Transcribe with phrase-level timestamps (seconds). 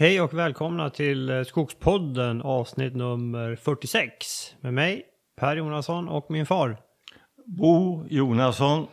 [0.00, 5.04] Hej och välkomna till eh, Skogspodden avsnitt nummer 46 med mig
[5.40, 6.78] Per Jonasson och min far.
[7.46, 8.86] Bo Jonasson.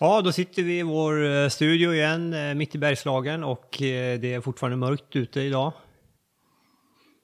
[0.00, 4.34] Ja, då sitter vi i vår eh, studio igen eh, mitt i Bergslagen och det
[4.34, 5.72] är fortfarande mörkt ute idag.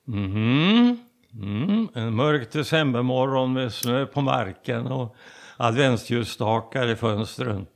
[0.07, 0.99] Mhm.
[1.33, 1.89] Mm.
[1.95, 5.17] En mörk decembermorgon med snö på marken och
[5.57, 7.67] adventsljusstakar i fönstren.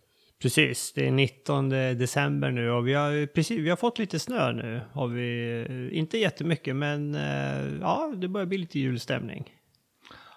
[0.43, 4.53] Precis, det är 19 december nu och vi har, precis, vi har fått lite snö
[4.53, 4.81] nu.
[4.93, 9.51] Har vi, inte jättemycket men eh, ja, det börjar bli lite julstämning.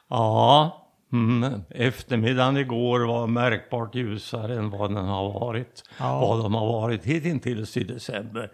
[0.09, 1.61] Ja, mm.
[1.69, 5.83] eftermiddagen igår var märkbart ljusare än vad den har varit.
[5.99, 6.19] Ja.
[6.19, 8.51] Vad de har varit hittills i december.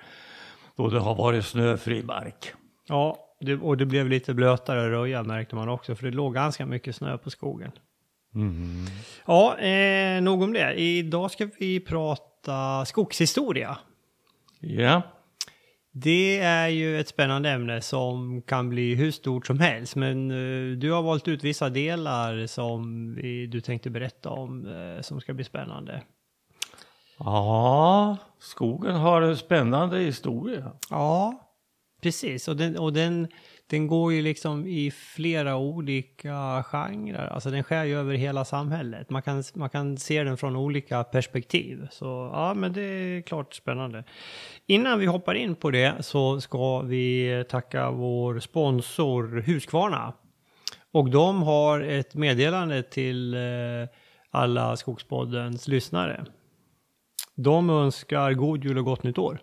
[0.75, 2.53] Då det har varit snöfri mark.
[2.87, 6.65] Ja, det, och det blev lite blötare röja märkte man också för det låg ganska
[6.65, 7.71] mycket snö på skogen.
[8.35, 8.85] Mm.
[9.25, 10.73] Ja, eh, nog om det.
[10.73, 13.77] Idag ska vi prata skogshistoria.
[14.59, 15.01] Ja,
[15.91, 19.95] Det är ju ett spännande ämne som kan bli hur stort som helst.
[19.95, 25.01] Men eh, du har valt ut vissa delar som vi, du tänkte berätta om eh,
[25.01, 26.01] som ska bli spännande.
[27.19, 30.71] ja skogen har en spännande historia.
[30.89, 31.49] Ja,
[32.01, 32.47] precis.
[32.47, 33.27] Och den, och den,
[33.69, 37.27] den går ju liksom i flera olika genrer.
[37.27, 39.09] Alltså den skär ju över hela samhället.
[39.09, 41.87] Man kan, man kan se den från olika perspektiv.
[41.91, 44.03] Så ja, men det är klart spännande.
[44.65, 50.13] Innan vi hoppar in på det så ska vi tacka vår sponsor Husqvarna.
[50.91, 53.39] Och de har ett meddelande till eh,
[54.31, 56.25] alla Skogspoddens lyssnare.
[57.35, 59.39] De önskar god jul och gott nytt år.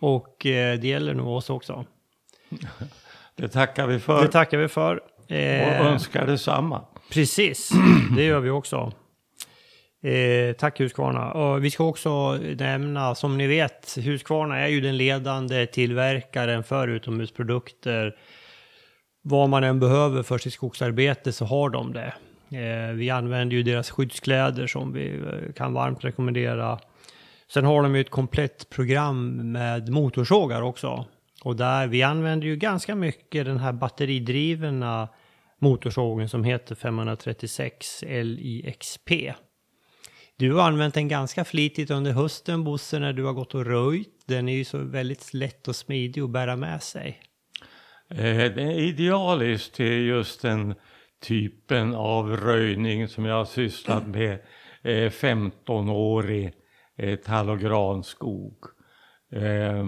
[0.00, 1.86] Och eh, det gäller nog oss också.
[3.36, 4.96] Det tackar vi för Det tackar vi för.
[4.96, 6.84] och Eh, önskar detsamma.
[7.12, 7.70] precis,
[8.16, 8.92] det gör vi också.
[10.02, 11.32] Eh, tack Husqvarna.
[11.32, 16.88] Och vi ska också nämna, som ni vet, Husqvarna är ju den ledande tillverkaren för
[16.88, 18.16] utomhusprodukter.
[19.22, 22.12] Vad man än behöver för sitt skogsarbete så har de det.
[22.58, 26.78] Eh, vi använder ju deras skyddskläder som vi eh, kan varmt rekommendera.
[27.52, 31.06] Sen har de ju ett komplett program med motorsågar också.
[31.44, 35.08] Och där vi använder ju ganska mycket den här batteridrivna
[35.58, 39.10] motorsågen som heter 536 LIXP.
[40.36, 44.24] Du har använt den ganska flitigt under hösten Bosse när du har gått och röjt.
[44.26, 47.20] Den är ju så väldigt lätt och smidig att bära med sig.
[48.10, 48.16] Eh,
[48.54, 50.74] det är idealiskt till just den
[51.22, 54.32] typen av röjning som jag har sysslat med
[54.82, 56.52] eh, 15-årig
[56.96, 58.77] eh, tall och granskog.
[59.30, 59.84] Eh,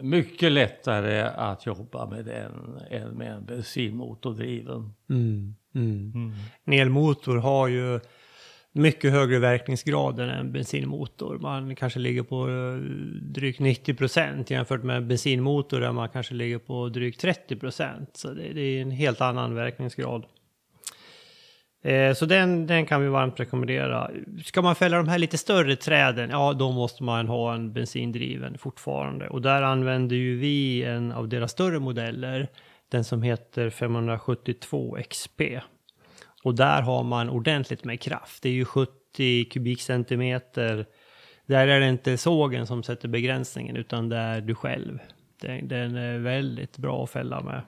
[0.00, 4.92] Mycket lättare att jobba med den än med en bensinmotordriven.
[5.10, 6.32] Mm, mm.
[6.64, 8.00] En elmotor har ju
[8.72, 11.38] mycket högre verkningsgrad än en bensinmotor.
[11.38, 12.74] Man kanske ligger på eh,
[13.22, 18.10] drygt 90 procent jämfört med en bensinmotor där man kanske ligger på drygt 30 procent.
[18.12, 20.24] Så det, det är en helt annan verkningsgrad.
[21.82, 24.10] Eh, så den, den kan vi varmt rekommendera.
[24.44, 28.58] Ska man fälla de här lite större träden, ja då måste man ha en bensindriven
[28.58, 29.28] fortfarande.
[29.28, 32.48] Och där använder ju vi en av deras större modeller,
[32.88, 35.40] den som heter 572 XP.
[36.44, 38.42] Och där har man ordentligt med kraft.
[38.42, 40.86] Det är ju 70 kubikcentimeter.
[41.46, 44.98] Där är det inte sågen som sätter begränsningen utan det är du själv.
[45.40, 47.62] Den, den är väldigt bra att fälla med.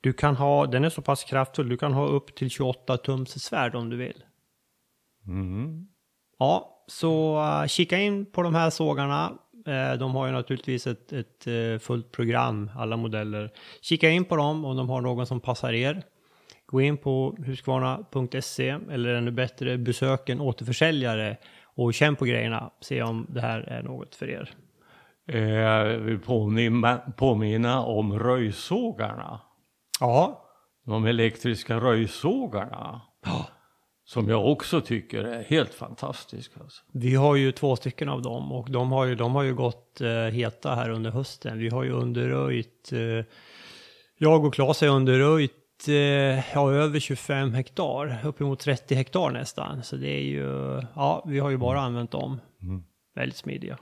[0.00, 3.44] Du kan ha, den är så pass kraftfull, du kan ha upp till 28 tums
[3.44, 4.24] svärd om du vill.
[5.26, 5.86] Mm.
[6.38, 9.32] Ja, så uh, kika in på de här sågarna.
[9.66, 13.50] Eh, de har ju naturligtvis ett, ett eh, fullt program, alla modeller.
[13.80, 16.02] Kika in på dem om de har någon som passar er.
[16.66, 22.70] Gå in på huskvarna.se eller ännu bättre besök en återförsäljare och känn på grejerna.
[22.80, 24.54] Se om det här är något för er.
[25.54, 29.40] Jag vill påminna, påminna om röjsågarna.
[30.00, 30.44] Ja,
[30.86, 33.00] De elektriska röjsågarna.
[34.04, 36.60] Som jag också tycker är helt fantastiska.
[36.60, 36.82] Alltså.
[36.92, 40.00] vi har ju två stycken av dem och de har ju, de har ju gått
[40.00, 41.58] eh, heta här under hösten.
[41.58, 43.24] Vi har ju underröjt, eh,
[44.18, 45.94] jag och Claes har underröjt eh,
[46.54, 49.82] ja, över 25 hektar, uppemot 30 hektar nästan.
[49.82, 52.40] Så det är ju, ja, vi har ju bara använt dem.
[52.62, 52.82] Mm.
[53.14, 53.78] Väldigt smidiga.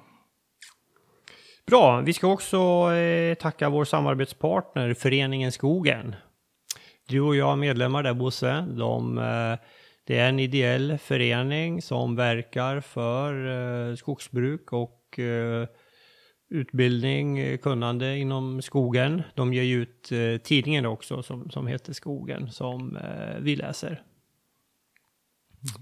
[1.69, 6.15] Bra, vi ska också eh, tacka vår samarbetspartner Föreningen Skogen.
[7.09, 8.67] Du och jag är medlemmar där Bosse.
[8.71, 9.59] De, eh,
[10.07, 13.49] det är en ideell förening som verkar för
[13.91, 15.69] eh, skogsbruk och eh,
[16.51, 19.23] utbildning, kunnande inom skogen.
[19.35, 24.03] De ger ju ut eh, tidningen också som, som heter Skogen som eh, vi läser.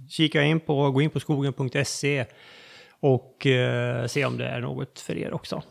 [0.09, 2.27] Kika in på, gå in på skogen.se
[3.01, 5.63] och eh, se om det är något för er också.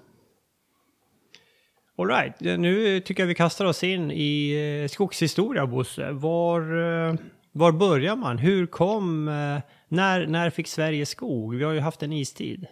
[1.98, 4.52] All right, nu tycker jag vi kastar oss in i
[4.84, 6.12] eh, skogshistoria, Bosse.
[6.12, 6.62] Var,
[7.10, 7.16] eh,
[7.52, 8.38] var börjar man?
[8.38, 9.28] Hur kom...
[9.28, 11.56] eh, När, när fick Sverige skog?
[11.56, 12.66] Vi har ju haft en istid.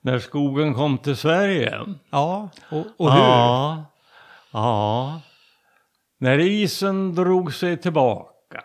[0.00, 1.80] När skogen kom till Sverige.
[2.10, 3.20] Ja, och, och hur?
[3.20, 3.84] Ja,
[4.52, 5.20] ja.
[6.18, 8.64] När isen drog sig tillbaka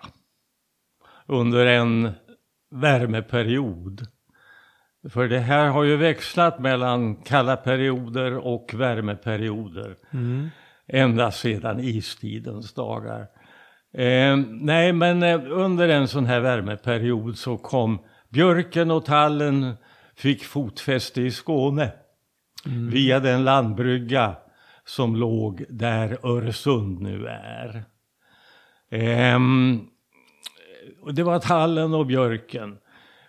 [1.27, 2.11] under en
[2.71, 4.07] värmeperiod.
[5.09, 9.95] För det här har ju växlat mellan kalla perioder och värmeperioder.
[10.11, 10.49] Mm.
[10.87, 13.27] Ända sedan istidens dagar.
[13.93, 17.99] Eh, nej, men eh, under en sån här värmeperiod så kom
[18.29, 19.73] björken och tallen
[20.15, 21.91] fick fotfäste i Skåne.
[22.65, 24.35] Via den landbrygga
[24.85, 27.83] som låg där Öresund nu är.
[31.01, 32.77] Och det var tallen och björken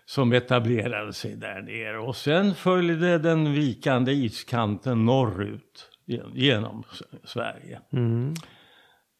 [0.05, 1.99] som etablerade sig där nere.
[1.99, 6.83] Och sen följde den vikande iskanten norrut gen- genom
[7.25, 7.81] Sverige.
[7.93, 8.35] Mm.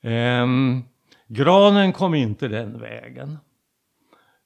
[0.03, 0.83] Ehm,
[1.29, 3.39] granen kom inte den vägen.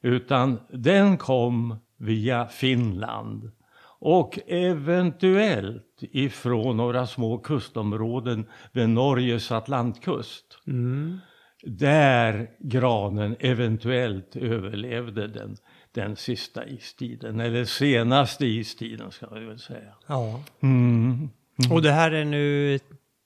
[0.03, 3.51] Utan den kom via Finland.
[3.99, 10.59] Och eventuellt ifrån några små kustområden vid Norges atlantkust.
[10.67, 11.19] Mm.
[11.63, 15.57] Där granen eventuellt överlevde den,
[15.97, 17.41] den sista istiden.
[17.41, 19.95] Eller senaste istiden ska vi väl säga.
[20.07, 20.41] Ja.
[20.63, 21.31] Mm.
[21.71, 22.79] Och det här är nu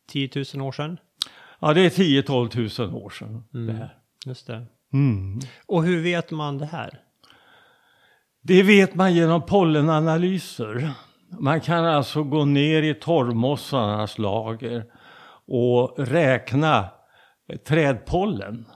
[0.08, 0.98] 10 000 år sedan?
[1.60, 3.96] Ja, det är 10-12 000 år sedan det här.
[4.26, 4.66] Just det.
[4.92, 5.40] Mm.
[5.66, 7.00] Och hur vet man det här?
[8.42, 10.90] Det vet man genom pollenanalyser.
[11.40, 14.84] Man kan alltså gå ner i torvmossarnas lager
[15.46, 16.88] och räkna
[17.66, 18.66] trädpollen.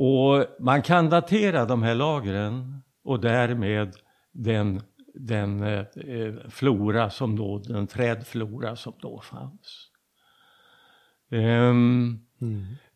[0.00, 3.96] Och man kan datera de här lagren och därmed
[4.32, 4.82] den,
[5.14, 5.84] den eh,
[6.48, 9.90] flora som då, den trädflora som då fanns.
[11.30, 12.18] Ehm,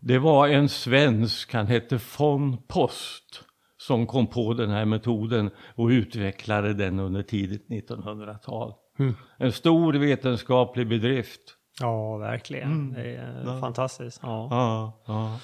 [0.00, 3.44] det var en svensk, han hette von Post,
[3.76, 8.74] som kom på den här metoden och utvecklade den under tidigt 1900-tal.
[8.98, 9.14] Mm.
[9.38, 11.40] En stor vetenskaplig bedrift.
[11.80, 12.92] Ja, verkligen.
[12.92, 14.20] Det är fantastiskt.
[14.22, 14.48] Ja.
[14.50, 15.38] Ja, ja,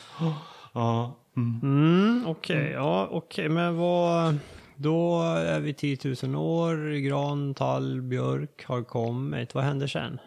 [0.75, 1.25] ja.
[1.38, 1.61] Mm.
[1.62, 4.38] Mm, okej, ja, okej, men vad...
[4.81, 9.55] Då är vi 10 000 år, gran, tall, björk har kommit.
[9.55, 10.19] Vad händer sen?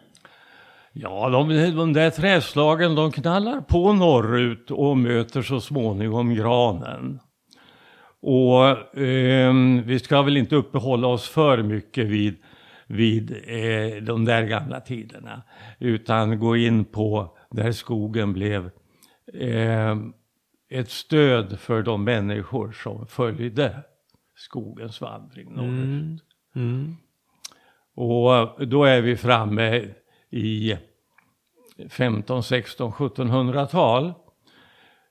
[0.92, 7.20] Ja, de, de där träslagen de knallar på norrut och möter så småningom granen.
[8.22, 12.36] Och ehm, vi ska väl inte uppehålla oss för mycket vid,
[12.86, 15.42] vid eh, de där gamla tiderna.
[15.78, 18.70] Utan gå in på där skogen blev
[19.40, 20.12] ehm,
[20.72, 23.82] ett stöd för de människor som följde
[24.34, 26.22] skogens vandring norrut.
[26.54, 26.96] Mm.
[27.94, 29.94] Och då är vi framme
[30.30, 30.76] i
[31.88, 34.12] 15, 16, 1700-tal.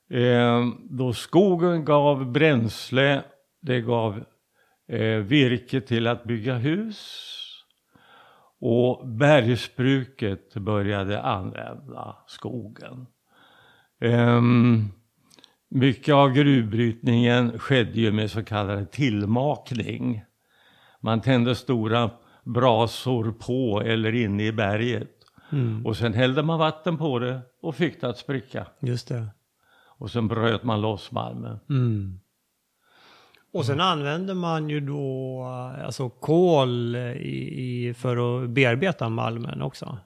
[0.09, 3.23] Eh, då skogen gav bränsle,
[3.61, 4.23] det gav
[4.87, 7.27] eh, virke till att bygga hus.
[8.59, 13.07] Och bergsbruket började använda skogen.
[13.99, 14.89] Ehm,
[15.71, 20.23] mycket av gruvbrytningen skedde ju med så kallad tillmakning.
[20.99, 22.09] Man tände stora
[22.43, 25.09] brasor på eller inne i berget.
[25.51, 25.85] Mm.
[25.85, 28.67] Och sen hällde man vatten på det och fick det att spricka.
[28.79, 29.27] Just det.
[29.97, 31.59] Och sen bröt man loss malmen.
[31.69, 32.19] Mm.
[33.53, 39.61] Och sen använder man ju då eh, alltså kol i, i, för att bearbeta malmen
[39.61, 39.97] också.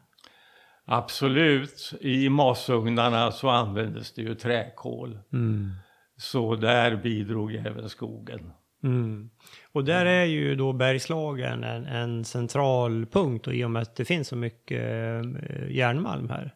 [0.86, 5.20] Absolut, i masugnarna så användes det ju träkol.
[5.34, 5.72] Mm.
[6.18, 8.51] Så där bidrog även skogen.
[8.84, 9.30] Mm.
[9.72, 13.96] Och där är ju då Bergslagen en, en central punkt och i och med att
[13.96, 16.54] det finns så mycket eh, järnmalm här.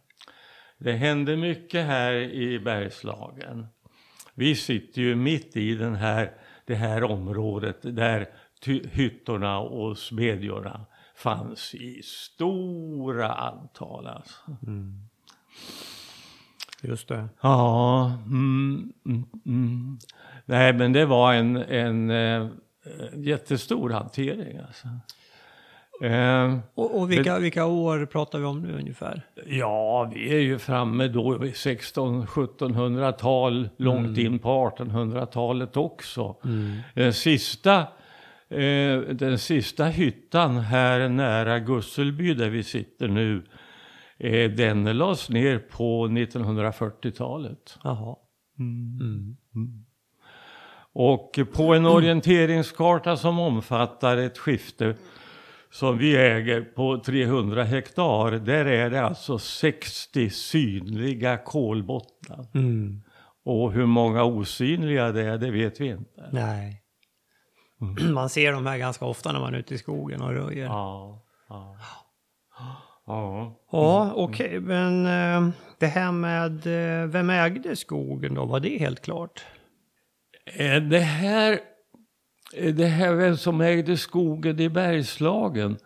[0.80, 3.68] Det hände mycket här i Bergslagen.
[4.36, 6.32] Vi sitter ju mitt i den här,
[6.66, 8.28] det här området där
[8.92, 10.86] hyttorna och smedjorna
[11.20, 14.08] fanns i stora antal.
[14.08, 14.36] Alltså.
[16.82, 17.30] Just det.
[17.42, 20.00] Ja, mm, mm, mm.
[20.46, 22.48] nej men det var en, en eh,
[23.16, 24.58] jättestor hantering.
[24.58, 24.88] Alltså.
[26.02, 29.22] Eh, Och, och vilka, vilka år pratar vi om nu ungefär?
[29.46, 36.36] Ja, vi är ju framme då i 16-1700-tal, långt in på 1800-talet också.
[36.94, 37.88] Den, sista,
[38.50, 43.44] eh, den sista hyttan här nära Gusselby där vi sitter nu,
[44.18, 47.77] eh, den lades ner på 1940-talet.
[47.84, 48.15] Jaha.
[50.94, 54.96] Och på en orienteringskarta som omfattar ett skifte
[55.72, 62.46] som vi äger på 300 hektar, där är det alltså 60 synliga kolbottnar.
[62.53, 63.01] Mm.
[63.46, 66.29] Och hur många osynliga det är, det vet vi inte.
[66.32, 66.79] Nej.
[67.82, 68.14] Mm.
[68.14, 70.66] Man ser de här ganska ofta när man är ute i skogen och röjer.
[70.66, 71.78] Ja, ja.
[73.06, 73.56] ja.
[73.72, 78.46] Ja, okej, men eh, det här med eh, vem ägde skogen då?
[78.46, 79.46] Var det helt klart?
[80.54, 81.60] Eh, Det här,
[82.56, 85.78] eh, det här vem som ägde skogen i Bergslagen.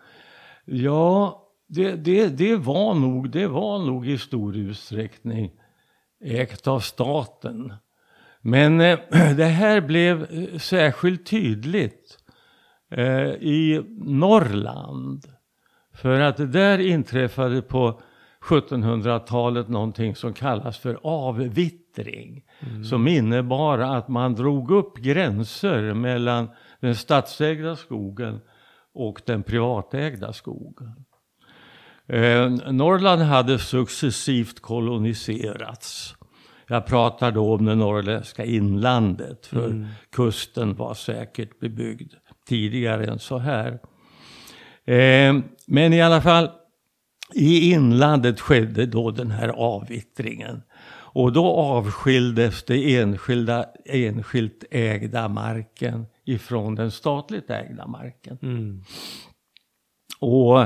[0.65, 5.51] Ja, det, det, det, var nog, det var nog i stor utsträckning
[6.25, 7.73] ägt av staten.
[8.45, 8.99] Men eh,
[9.35, 12.17] det här blev eh, särskilt tydligt
[12.91, 15.25] eh, i Norrland.
[15.93, 18.01] För att där inträffade på
[18.41, 22.43] 1700-talet någonting som kallas för avvittring.
[22.89, 28.39] Som innebar att man drog upp gränser mellan den statsägda skogen
[28.93, 31.05] och den privatägda skogen.
[32.07, 36.15] Eh, Norrland hade successivt koloniserats.
[36.73, 42.13] Jag pratar då om det norrländska inlandet, för kusten var säkert bebyggd
[42.47, 43.79] tidigare än så här.
[44.85, 45.35] Eh,
[45.67, 46.49] men i alla fall,
[47.33, 50.61] i inlandet skedde då den här avvittringen.
[50.93, 58.37] Och då avskildes det enskilda, enskilt ägda marken ifrån den statligt ägda marken.
[58.41, 58.83] Mm.
[60.19, 60.61] Och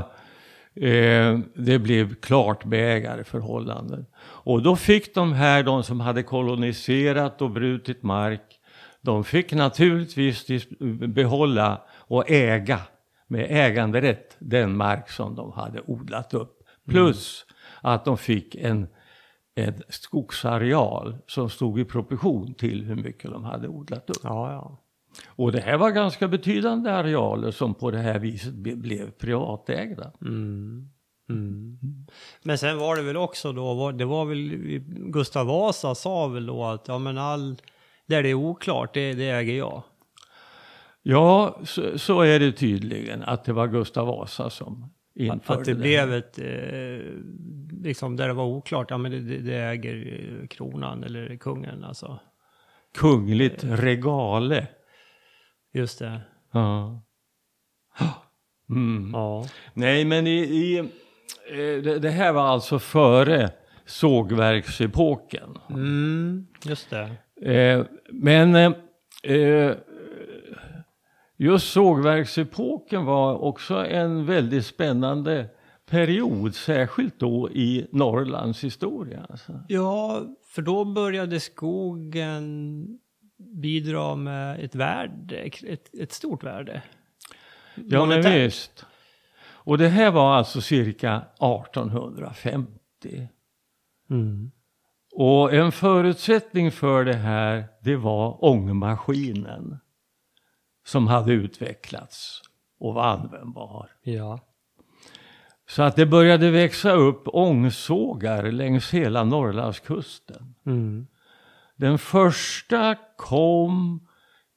[0.83, 4.05] eh, det blev klart med ägarförhållanden.
[4.47, 8.59] Och då fick de här, de som hade koloniserat och brutit mark,
[9.01, 10.69] de fick naturligtvis
[11.07, 12.79] behålla och äga
[13.27, 16.63] med äganderätt den mark som de hade odlat upp.
[16.89, 17.45] Plus
[17.81, 18.87] att de fick en,
[19.55, 24.23] en skogsareal som stod i proportion till hur mycket de hade odlat upp.
[24.23, 24.83] Ja, ja.
[25.27, 30.11] Och det här var ganska betydande arealer som på det här viset blev privatägda.
[30.21, 30.89] Mm.
[31.29, 31.77] Mm.
[32.43, 34.49] Men sen var det väl också då, det var väl
[34.87, 37.55] Gustav Vasa sa väl då att ja men all,
[38.05, 39.83] där det är oklart, det, det äger jag.
[41.01, 45.73] Ja, så, så är det tydligen att det var Gustav Vasa som införde Att det
[45.73, 45.79] det.
[45.79, 47.13] blev ett, eh,
[47.83, 51.83] liksom där det var oklart, ja men det, det, det äger eh, kronan eller kungen
[51.83, 52.19] alltså.
[52.97, 54.67] Kungligt regale.
[55.73, 56.21] Just det.
[56.51, 57.01] Ja.
[58.69, 59.11] Mm.
[59.13, 59.45] Ja.
[59.73, 60.89] Nej, men i, i,
[61.83, 63.49] det, det här var alltså före
[63.85, 65.57] sågverksepoken.
[65.69, 67.11] Mm, just det.
[67.51, 68.73] Eh, men eh,
[69.23, 69.75] eh,
[71.37, 75.49] just sågverksepoken var också en väldigt spännande
[75.89, 79.25] period, särskilt då i Norrlands historia.
[79.29, 79.63] Alltså.
[79.67, 82.99] Ja, för då började skogen
[83.37, 86.81] bidra med ett värde, ett, ett stort värde.
[87.75, 88.85] Ja, men visst.
[89.67, 93.29] Och det här var alltså cirka 1850.
[94.09, 94.51] Mm.
[95.15, 99.79] Och en förutsättning för det här, det var ångmaskinen.
[100.85, 102.41] Som hade utvecklats
[102.79, 103.89] och var användbar.
[104.01, 104.39] Ja.
[105.69, 110.55] Så att det började växa upp ångsågar längs hela Norrlandskusten.
[110.65, 111.07] Mm.
[111.75, 114.06] Den första kom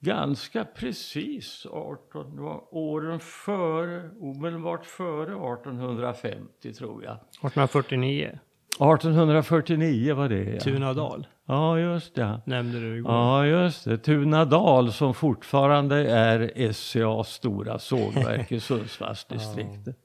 [0.01, 7.13] ganska precis 18, det var åren före, omedelbart före 1850 tror jag.
[7.13, 8.39] 1849,
[8.71, 10.61] 1849 var det ja.
[10.61, 12.41] Tunadal, Ja, just det.
[12.47, 13.13] nämnde du igår.
[13.13, 13.99] Ja, just det.
[13.99, 19.97] Tunadal som fortfarande är SCAs stora sågverk i Sundsvallsdistriktet.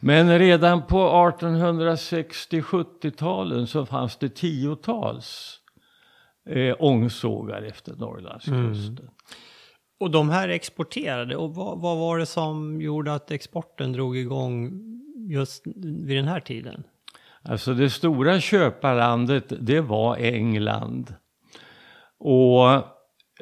[0.00, 5.59] Men redan på 1860-70-talen så fanns det tiotals
[6.48, 9.10] eh, ångsågar efter Norrlandskusten.
[10.00, 14.70] Och de här exporterade, och vad, vad var det som gjorde att exporten drog igång
[15.28, 16.82] just vid den här tiden?
[17.42, 21.14] Alltså det stora köparlandet det var England.
[22.18, 22.72] Och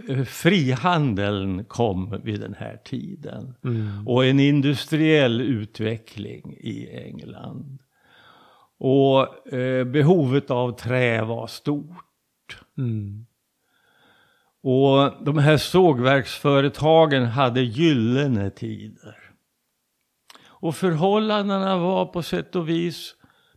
[0.09, 3.55] eh, frihandeln kom vid den här tiden.
[4.07, 7.79] Och en industriell utveckling i England.
[8.79, 12.05] Och eh, behovet av trä var stort.
[12.79, 13.27] Mm.
[14.63, 19.17] Och de här sågverksföretagen hade gyllene tider.
[20.61, 23.15] Och förhållandena var på sätt och vis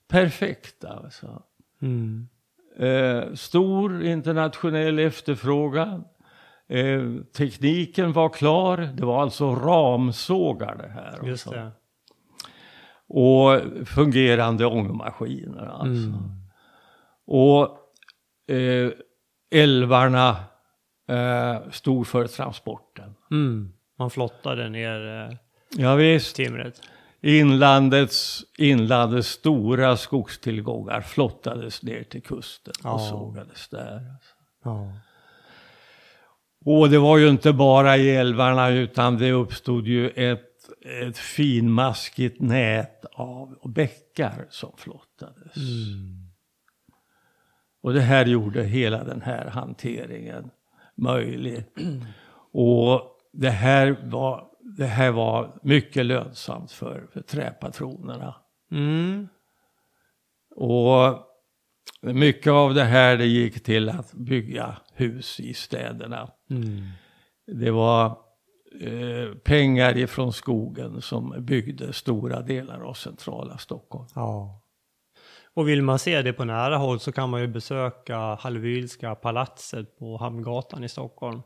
[0.08, 0.90] perfekta.
[0.90, 1.44] Alltså.
[1.82, 2.28] Mm.
[2.78, 6.04] Eh, stor internationell efterfrågan.
[6.68, 8.78] Eh, tekniken var klar.
[8.78, 11.28] Det var alltså ramsågar det här.
[11.28, 11.72] Just det.
[13.08, 16.10] Och fungerande ångmaskiner alltså.
[16.10, 16.42] Mm.
[17.26, 17.78] Och
[18.56, 18.92] eh,
[19.52, 20.36] älvarna
[21.10, 23.16] eh, stod för transporten.
[23.32, 23.74] Mm.
[24.00, 25.38] Man flottade ner eh,
[25.78, 26.36] Ja, visst.
[26.36, 26.82] timret.
[27.22, 32.94] Inlandets, inlandets stora skogstillgångar flottades ner till kusten Ja.
[32.94, 34.02] och sågades där.
[34.64, 34.94] Ja.
[36.66, 40.48] Och det var ju inte bara i älvarna utan det uppstod ju ett,
[41.08, 45.54] ett finmaskigt nät av bäckar som flottades.
[47.82, 50.52] Och det här gjorde hela den här hanteringen
[50.98, 51.66] möjlig.
[52.54, 53.02] Och
[53.34, 54.48] det här var,
[54.78, 58.36] det här var mycket lönsamt för, för träpatronerna.
[58.72, 59.28] Mm.
[60.56, 61.28] Och
[62.02, 66.30] mycket av det här det gick till att bygga hus i städerna.
[66.50, 66.88] Mm.
[67.48, 68.06] Det var
[68.82, 74.08] eh, pengar ifrån skogen som byggde stora delar av centrala Stockholm.
[74.16, 74.61] Ja.
[75.54, 79.98] Och vill man se det på nära håll så kan man ju besöka Hallwylska palatset
[80.00, 81.42] på Hamngatan i Stockholm.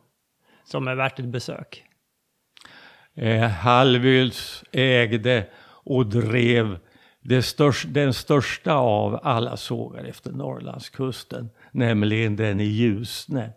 [0.66, 1.84] Som är värt ett besök.
[3.14, 6.78] Eh, Hallwyls ägde och drev
[7.22, 13.52] det störst, den största av alla sågar efter Norrlandskusten, nämligen den i Ljusne,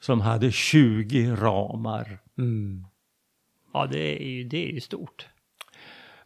[0.00, 2.18] som hade 20 ramar.
[3.72, 5.28] Ja, det är ju, det är ju stort.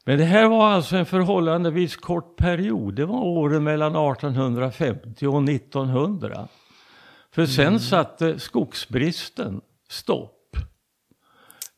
[0.04, 2.94] Men det här var alltså en förhållandevis kort period.
[2.94, 6.48] Det var åren mellan 1850 och 1900.
[7.32, 10.56] För sen satte skogsbristen stopp.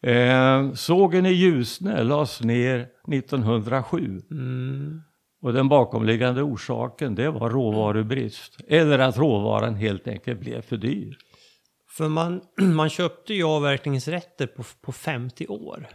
[0.03, 4.23] Eh, sågen i Ljusne lades ner 1907.
[4.31, 5.03] Mm.
[5.43, 8.57] Och den bakomliggande orsaken det var råvarubrist.
[8.69, 11.17] Eller att råvaran helt enkelt blev för dyr.
[11.89, 15.89] För man, man köpte ju avverkningsrätter på, på 50 år.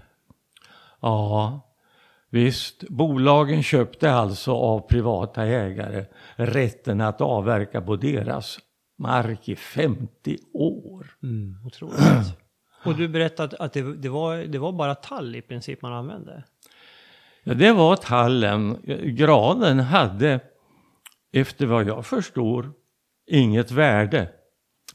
[1.01, 1.66] Ja,
[2.29, 2.84] visst.
[2.89, 6.05] Bolagen köpte alltså av privata ägare
[6.36, 8.60] rätten att avverka på deras
[8.97, 11.08] mark i 50 år.
[11.65, 11.99] Otroligt.
[12.84, 16.43] Och du berättade att det, det, var, det var bara tall i princip man använde.
[17.43, 18.78] Ja, det var tallen.
[19.04, 20.39] Granen hade,
[21.32, 22.71] efter vad jag förstår,
[23.28, 24.30] inget värde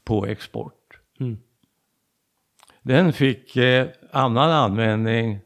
[0.03, 0.99] på export.
[1.19, 1.37] Mm.
[2.81, 5.39] Den fick eh, annan användning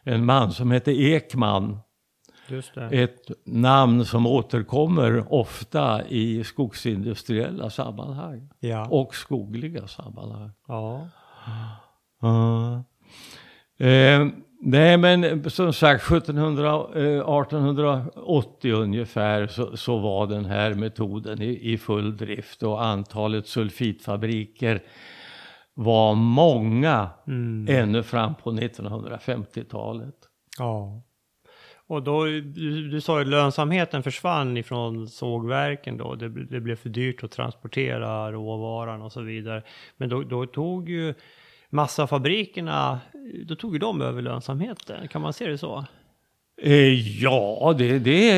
[0.04, 1.78] En man som hette Ekman.
[2.48, 2.86] just det.
[3.04, 8.50] Ett namn som återkommer ofta i skogsindustriella sammanhang.
[8.60, 8.88] Ja.
[8.90, 10.52] Och skogliga sammanhang.
[10.68, 11.08] ja.
[12.22, 12.84] Ja.
[13.86, 14.28] Eh,
[14.66, 21.74] nej men som sagt 1700, eh, 1880 ungefär så, så var den här metoden i,
[21.74, 24.82] i full drift och antalet sulfitfabriker
[25.74, 27.68] var många Mm.
[27.70, 30.16] ännu fram på 1950-talet.
[30.60, 31.02] Ja.
[31.88, 36.16] Och då, du, du sa ju lönsamheten försvann ifrån sågverken då.
[36.16, 39.64] Det, det blev för dyrt att transportera råvaran och så vidare.
[39.98, 41.14] Men då, då tog ju
[41.74, 43.00] massafabrikerna,
[43.46, 45.08] då tog ju de över lönsamheten.
[45.08, 45.86] Kan man se det så?
[46.62, 48.30] Eh, ja, det, det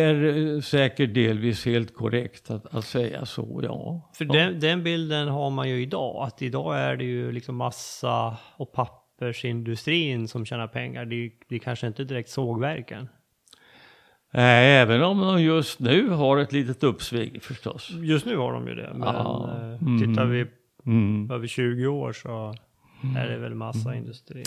[0.00, 4.10] är säkert delvis helt korrekt att, att säga så, ja.
[4.18, 6.26] För den, den bilden har man ju idag.
[6.26, 11.04] Att idag är det ju liksom massa och pappersindustrin som tjänar pengar.
[11.04, 13.08] Det, det är kanske inte direkt sågverken.
[14.32, 17.90] Nej, även om de just nu har ett litet uppsving förstås.
[17.90, 18.90] Just nu har de ju det.
[18.94, 19.50] Men Ja.
[19.58, 20.00] eh, Mm.
[20.08, 20.46] tittar vi
[20.86, 21.30] Mm.
[21.30, 22.54] över 20 år så
[23.16, 24.44] är det väl massaindustrin.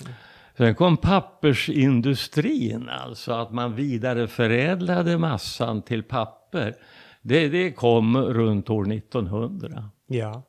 [0.58, 6.76] Sen kom pappersindustrin, alltså att man vidareförädlade massan till papper.
[7.22, 9.90] Det, det kom runt år 1900.
[10.08, 10.44] Ja.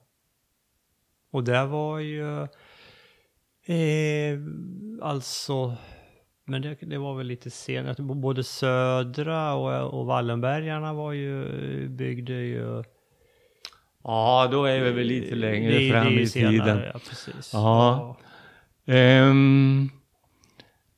[1.30, 2.42] Och det var ju
[3.64, 4.38] eh,
[5.02, 5.76] alltså,
[6.44, 8.02] men det, det var väl lite senare.
[8.02, 12.82] Både Södra och, och Wallenbergarna var ju, byggde ju.
[14.04, 16.80] Ja, då är vi väl lite längre det- fram det i senare, tiden.
[16.94, 17.50] Ja, precis.
[17.52, 18.16] Ja.
[18.86, 19.90] Ehm,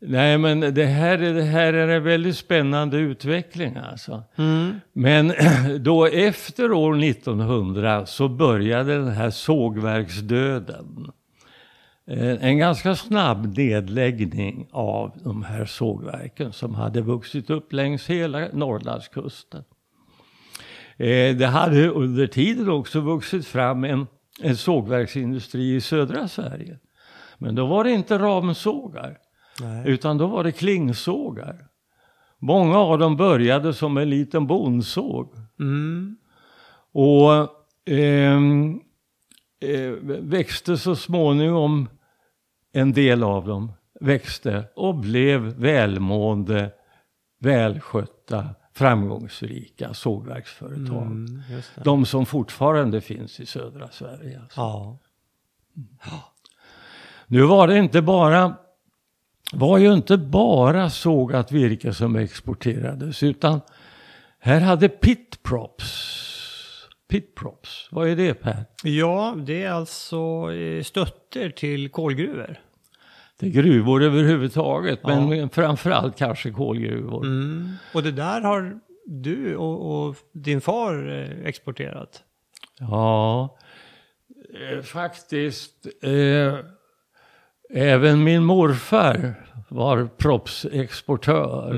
[0.00, 4.22] nej, men det här, är- det här är en väldigt spännande utveckling alltså.
[4.36, 4.80] Mm.
[4.92, 5.32] Men
[5.80, 11.10] då efter år 1900 så började den här sågverksdöden.
[12.10, 18.48] Eh, En ganska snabb nedläggning av de här sågverken som hade vuxit upp längs hela
[18.52, 19.64] Norrlandskusten.
[20.96, 24.07] Eh, det hade under tiden också vuxit fram en,
[24.42, 26.78] en sågverksindustri i södra Sverige.
[27.38, 29.18] Men då var det inte ramsågar,
[29.61, 29.83] Nej.
[29.87, 31.66] utan då var det klingsågar.
[32.38, 35.35] Många av dem började som en liten bondsåg.
[35.61, 36.16] Mm.
[36.92, 37.48] Och
[37.90, 38.80] ehm,
[39.61, 41.88] eh, växte så småningom,
[42.72, 46.70] en del av dem växte och blev välmående,
[47.40, 51.02] välskötta, framgångsrika sågverksföretag.
[51.02, 51.42] Mm.
[51.84, 54.40] De som fortfarande finns i södra Sverige.
[54.40, 54.60] Alltså.
[54.60, 54.98] Ja.
[57.26, 58.54] Nu var det inte bara
[59.52, 63.60] var ju inte bara sågat virke som exporterades utan
[64.38, 66.10] här hade pitprops.
[67.08, 68.64] Pitprops, vad är det Per?
[68.82, 72.60] ja, det är alltså eh, stötter till kolgruvor.
[73.52, 75.20] Gruvor överhuvudtaget Ja.
[75.20, 77.24] men framförallt kanske kolgruvor.
[77.26, 77.72] Mm.
[77.94, 82.22] Och det där har du och, och din far eh, exporterat.
[82.78, 83.57] Ja,
[84.72, 85.87] eh, faktiskt.
[86.02, 86.54] Eh,
[87.70, 89.35] även min morfar
[89.68, 91.74] var propsexportör.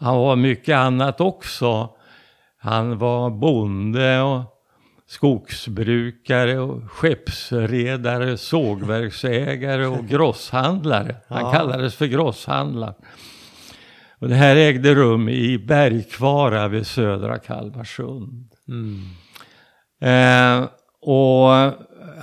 [0.00, 1.90] Han var mycket annat också.
[2.58, 4.42] Han var bonde och
[5.10, 11.16] skogsbrukare och skeppsredare, sågverksägare och grosshandlare.
[11.28, 11.52] Han Ja.
[11.52, 12.94] kallades för grosshandlare.
[14.18, 18.50] Och det här ägde rum i Bergkvara vid södra Kalmarsund.
[20.00, 20.64] Eh,
[21.02, 21.48] och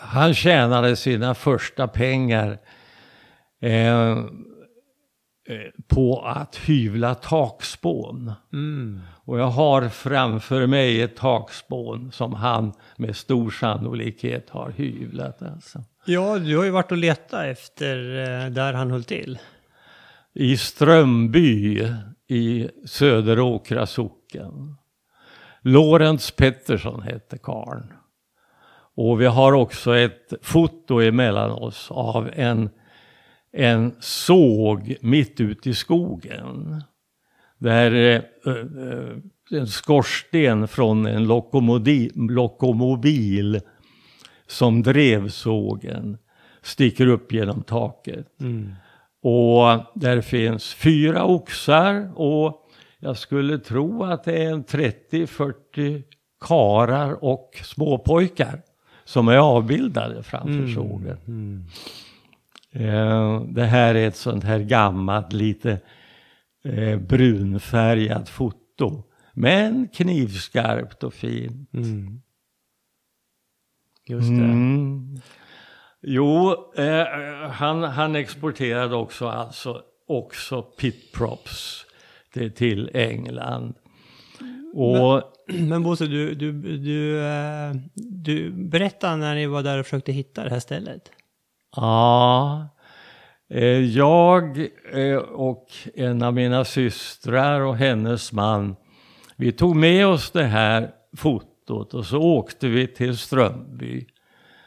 [0.02, 2.58] han tjänade sina första pengar
[3.62, 4.18] eh,
[5.88, 8.32] på att hyvla takspån.
[8.54, 9.02] Mm.
[9.26, 15.42] Och jag har framför mig ett takspån som han med stor sannolikhet har hyvlat.
[15.42, 15.84] Alltså.
[16.06, 19.40] Ja, du har ju varit och letat efter eh, där han höll till.
[20.34, 21.88] I Strömby
[22.28, 24.76] i Söderåkra socken.
[25.62, 27.94] Lorentz Pettersson hette karln.
[28.96, 32.70] Och vi har också ett foto emellan oss av en,
[33.52, 36.82] en såg mitt ute i skogen.
[37.58, 38.22] Där eh,
[38.54, 39.18] eh,
[39.52, 41.28] en skorsten från en
[42.16, 43.62] lokomobil
[44.48, 46.18] som drev sågen
[46.62, 48.28] sticker upp genom taket.
[49.22, 52.64] Och där finns fyra oxar och
[53.00, 56.04] jag skulle tro att det är en 30-40
[56.46, 58.62] karar och småpojkar
[59.06, 61.18] som är avbildade framför sågen.
[61.18, 61.74] Eh,
[63.48, 65.80] det här är ett sånt här gammalt, lite
[66.64, 69.04] eh, brunfärgat foto.
[69.34, 71.70] Men knivskarpt och fint.
[74.08, 74.44] Just det.
[74.44, 75.18] Mm.
[76.02, 77.06] Jo, eh,
[77.50, 81.86] han, han exporterade också alltså också pitprops
[82.34, 83.74] till, till England.
[84.74, 90.12] Och Men Bosse, du, du, du, eh, du berätta när ni var där och försökte
[90.12, 91.12] hitta det här stället.
[91.78, 92.68] Ja,
[93.50, 98.76] eh, jag eh, och en av mina systrar och hennes man,
[99.36, 104.08] vi tog med oss det här fotot och så åkte vi till Strömby.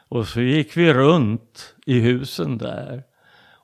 [0.09, 3.03] Och så gick vi runt i husen där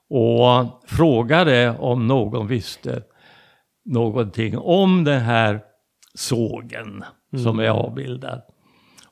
[0.08, 3.02] och frågade om någon visste
[3.84, 5.60] någonting om den här
[6.14, 7.04] sågen
[7.42, 8.42] som är avbildad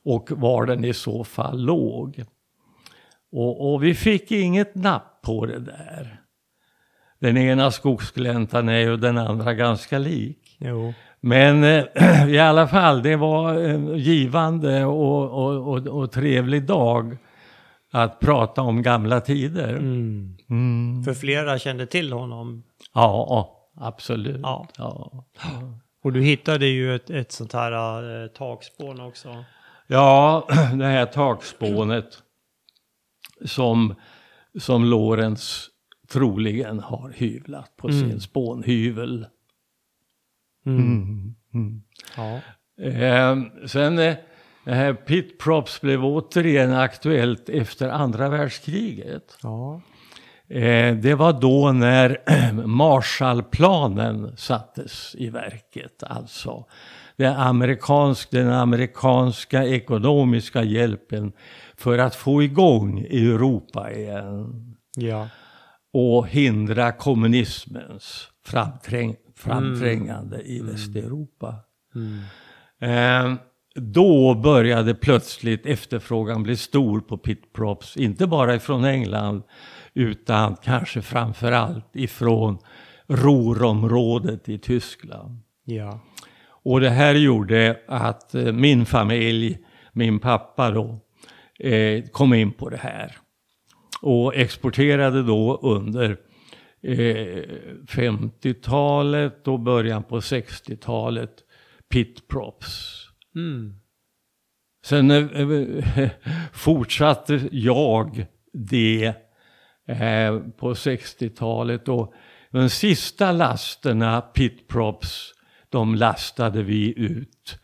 [0.03, 2.23] och var den i så fall låg.
[3.35, 6.21] Och, och vi fick inget napp på det där.
[7.19, 10.57] Den ena skogsgläntan är ju den andra ganska lik.
[10.59, 10.93] Jo.
[11.19, 17.17] Men eh, i alla fall, det var en givande och, och, och, och trevlig dag
[17.91, 19.69] att prata om gamla tider.
[19.69, 21.03] Mm.
[21.05, 22.63] För flera kände till honom.
[22.93, 24.39] Ja, absolut.
[24.43, 24.67] Ja.
[24.77, 25.11] Ja.
[26.03, 29.43] Och du hittade ju ett, ett sånt här eh, takspån också.
[29.87, 32.21] Ja, det här takspånet
[33.45, 33.95] som,
[34.59, 35.69] som Lorenz
[36.09, 39.25] troligen har hyvlat på sin spånhyvel.
[42.17, 42.41] Ja.
[42.85, 44.15] Eh, sen eh,
[44.65, 49.37] det här pitprops blev återigen aktuellt efter andra världskriget.
[49.43, 49.81] Ja.
[50.47, 52.17] Eh, det var då när
[52.67, 56.03] Marshallplanen sattes i verket.
[56.03, 56.65] Alltså
[57.15, 61.31] det amerikansk, den amerikanska ekonomiska hjälpen
[61.77, 65.29] för att få igång Europa igen Ja.
[65.93, 71.55] och hindra kommunismens framträng, framträngande i Västeuropa.
[72.81, 73.33] Eh,
[73.75, 79.43] då började plötsligt efterfrågan bli stor på pitprops, inte bara ifrån England
[79.93, 82.57] utan kanske framförallt ifrån
[83.07, 85.39] Ruhrområdet i Tyskland.
[85.65, 85.99] Ja.
[86.47, 89.57] Och det här gjorde att eh, min familj,
[89.93, 90.99] min pappa då,
[91.59, 93.17] eh, kom in på det här.
[94.01, 96.17] Och exporterade då under
[96.83, 97.43] eh,
[97.87, 101.33] 50-talet och början på 60-talet
[101.89, 103.03] pitprops.
[103.35, 103.73] Mm.
[104.85, 106.09] Sen eh,
[106.53, 109.13] fortsatte jag det
[109.87, 112.13] eh, på 60-talet och
[112.51, 115.33] de sista lasterna, pitprops,
[115.69, 117.59] de lastade vi ut.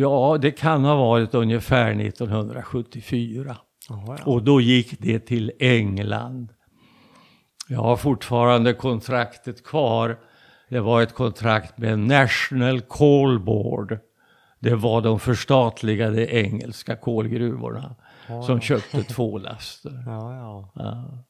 [0.00, 3.56] Ja, det kan ha varit ungefär 1974.
[3.88, 4.32] Jaha, ja.
[4.32, 6.48] Och då gick det till England.
[7.68, 10.18] Jag har fortfarande kontraktet kvar.
[10.68, 13.98] Det var ett kontrakt med National Coal Board.
[14.60, 17.96] Det var de förstatligade engelska kolgruvorna
[18.46, 20.02] som köpte två laster.
[20.06, 20.72] Ja, ja.
[20.74, 21.24] Ja.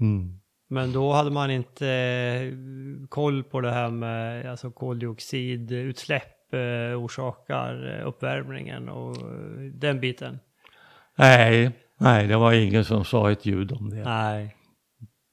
[0.00, 0.40] Mm.
[0.68, 2.52] Men då hade man inte eh,
[3.08, 6.41] koll på det här med alltså koldioxidutsläpp
[6.96, 9.22] orsakar eh, uppvärmningen och eh,
[9.74, 10.38] den biten.
[11.16, 14.04] Nej, nej, det var ingen som sa ett ljud om det.
[14.04, 14.56] Nej,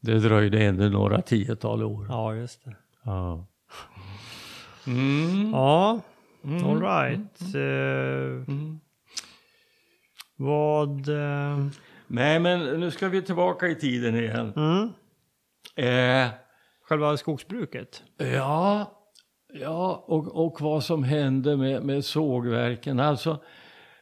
[0.01, 2.05] Det dröjde ändå några tiotal år.
[2.10, 2.75] ja just det.
[3.03, 3.45] Ja.
[4.88, 5.51] Mm.
[5.51, 5.99] Ja,
[6.43, 6.65] Mm.
[6.65, 7.55] all right.
[7.55, 8.79] Eh, Mm.
[10.36, 11.10] vad...
[11.10, 11.65] eh,
[12.08, 14.53] Nej, men nu ska vi tillbaka i tiden igen.
[14.55, 14.89] mm,
[15.75, 16.29] Eh,
[16.84, 18.03] själva skogsbruket?
[18.17, 18.91] Ja,
[19.53, 22.99] ja och, och vad som hände med, med sågverken.
[22.99, 23.39] Alltså,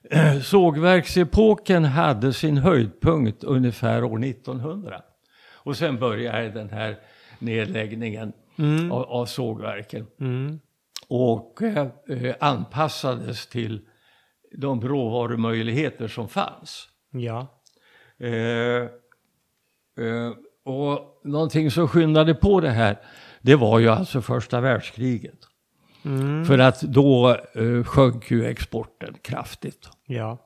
[0.43, 5.01] sågverksepoken hade sin höjdpunkt ungefär år 1900.
[5.53, 6.97] Och sen började den här
[7.39, 8.91] nedläggningen Mm.
[8.91, 10.07] av, av sågverken.
[10.19, 10.59] Mm.
[11.07, 13.81] Och eh, anpassades till
[14.57, 16.87] de råvarumöjligheter som fanns.
[17.11, 17.47] Ja.
[18.19, 18.31] Eh,
[20.05, 20.31] eh,
[20.65, 22.97] och någonting som skyndade på det här,
[23.47, 25.39] det var ju alltså första världskriget.
[26.05, 26.45] Mm.
[26.45, 29.89] För att då eh, sjönk ju exporten kraftigt.
[30.05, 30.37] Ja.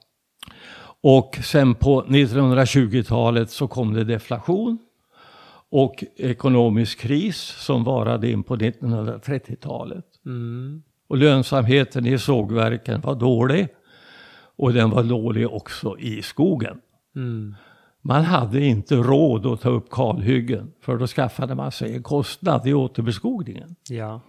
[1.04, 4.78] Och sen på 1920-talet så kom det deflation
[5.70, 10.06] och ekonomisk kris som varade in på 1930-talet.
[10.26, 10.84] Mm.
[11.08, 13.68] Och lönsamheten i sågverken var dålig.
[14.56, 16.82] Och den var dålig också i skogen.
[17.16, 17.56] Mm.
[18.02, 22.68] Man hade inte råd att ta upp kalhyggen för då skaffade man sig en kostnad
[22.68, 23.76] i återbeskogningen.
[23.90, 24.22] Ja.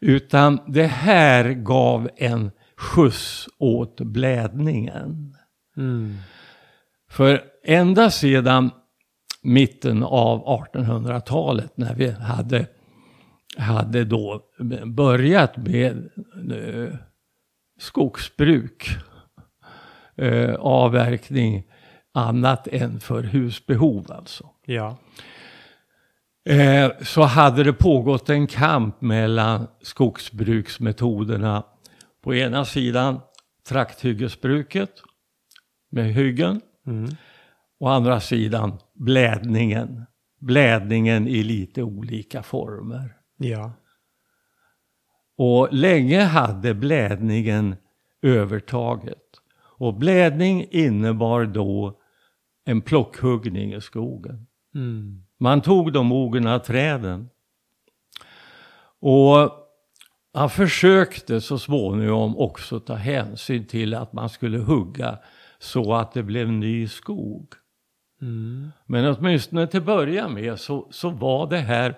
[0.00, 5.36] Utan det här gav en skjuts åt blädningen.
[5.76, 6.16] Mm.
[7.10, 8.70] För ända sedan
[9.42, 12.66] mitten av 1800-talet när vi hade,
[13.56, 14.42] hade då
[14.86, 16.10] börjat med
[16.50, 16.94] eh,
[17.78, 18.88] skogsbruk,
[20.16, 21.64] eh, avverkning,
[22.12, 24.50] annat än för husbehov alltså.
[24.66, 24.96] Ja.
[26.44, 31.64] Eh, så hade det pågått en kamp mellan skogsbruksmetoderna.
[32.22, 33.20] På ena sidan
[33.68, 34.90] trakthyggesbruket
[35.90, 36.60] med hyggen.
[36.86, 37.10] Mm.
[37.80, 40.04] Å andra sidan blädningen.
[40.40, 43.16] Blädningen i lite olika former.
[43.36, 43.72] Ja.
[45.36, 47.76] Och länge hade blädningen
[48.22, 49.18] övertaget.
[49.78, 52.01] Och blädning innebar då
[52.64, 54.46] en plockhuggning i skogen.
[54.74, 55.24] Mm.
[55.38, 57.30] Man tog de mogna träden.
[59.00, 59.50] Och
[60.32, 65.18] han försökte så småningom också ta hänsyn till att man skulle hugga
[65.58, 67.54] så att det blev ny skog.
[68.22, 68.70] Mm.
[68.86, 71.96] Men åtminstone till början med så, så var det här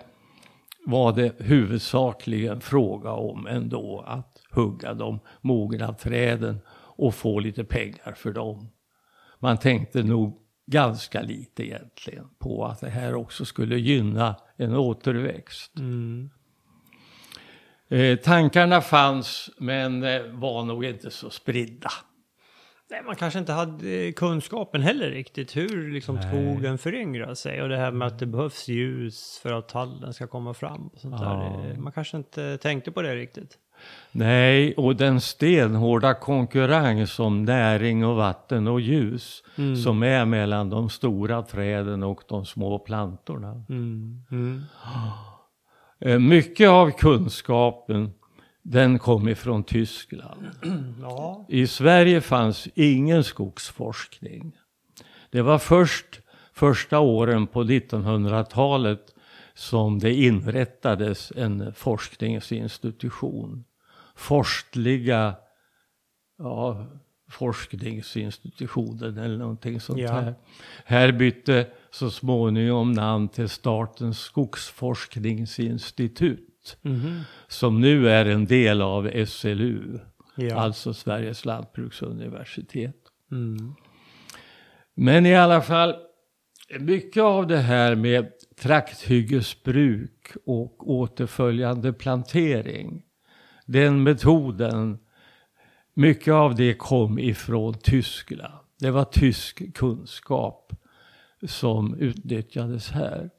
[0.85, 6.59] var det huvudsakligen fråga om ändå att hugga de mogna träden
[6.97, 8.69] och få lite pengar för dem.
[9.39, 15.77] Man tänkte nog ganska lite egentligen på att det här också skulle gynna en återväxt.
[15.77, 16.29] Mm.
[17.89, 21.89] Eh, tankarna fanns men eh, var nog inte så spridda.
[22.89, 27.77] Nej, man kanske inte hade kunskapen heller riktigt hur liksom skogen föryngrar sig och det
[27.77, 30.87] här med att det behövs ljus för att tallen ska komma fram.
[30.87, 31.25] Och sånt Ja.
[31.29, 31.67] där.
[31.73, 33.57] Det- Man kanske inte tänkte på det riktigt.
[34.11, 39.75] Nej, och den stenhårda konkurrens om näring och vatten och ljus Mm.
[39.75, 43.63] som är mellan de stora träden och de små plantorna.
[43.69, 44.23] Mm.
[44.31, 44.61] Mm.
[45.99, 48.11] Eh, Mycket av kunskapen
[48.61, 50.45] den kom ifrån Tyskland.
[51.01, 51.45] Ja.
[51.49, 54.51] I Sverige fanns ingen skogsforskning.
[55.31, 56.21] Det var först
[56.53, 59.01] första åren på 1900-talet
[59.53, 63.63] som det inrättades en forskningsinstitution.
[64.15, 65.35] Forstliga
[66.37, 66.85] ja,
[67.31, 70.11] forskningsinstitutionen eller någonting sånt Ja.
[70.11, 70.35] här.
[70.85, 76.77] Här bytte så småningom namn till Statens skogsforskningsinstitut.
[76.81, 77.21] Mhm.
[77.47, 79.99] som nu är en del av SLU,
[80.35, 80.55] Ja.
[80.55, 82.95] alltså Sveriges lantbruksuniversitet.
[83.31, 83.73] Mm.
[84.95, 85.95] Men i alla fall,
[86.79, 93.04] mycket av det här med trakthyggesbruk och återföljande plantering,
[93.65, 94.97] den metoden,
[95.93, 98.53] mycket av det kom ifrån Tyskland.
[98.79, 100.73] Det var tysk kunskap
[101.47, 103.29] som utnyttjades här.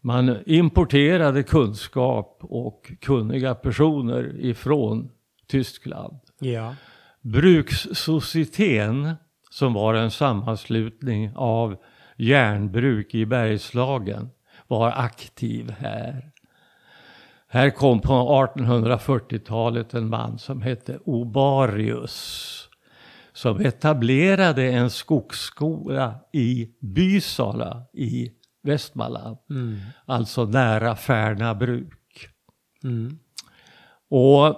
[0.00, 5.10] Man importerade kunskap och kunniga personer ifrån
[5.46, 6.18] Tyskland.
[6.40, 6.74] Ja.
[7.20, 9.14] Brukssocieteten,
[9.50, 11.76] som var en sammanslutning av
[12.16, 14.30] järnbruk i Bergslagen,
[14.66, 16.31] var aktiv här.
[17.52, 22.68] Här kom på 1840-talet en man som hette Obarius
[23.32, 28.30] som etablerade en skogsskola i Bysala i
[28.62, 29.76] Västmanland, Mm.
[30.06, 32.28] alltså nära Färna bruk.
[32.84, 33.18] Mm.
[34.10, 34.56] Och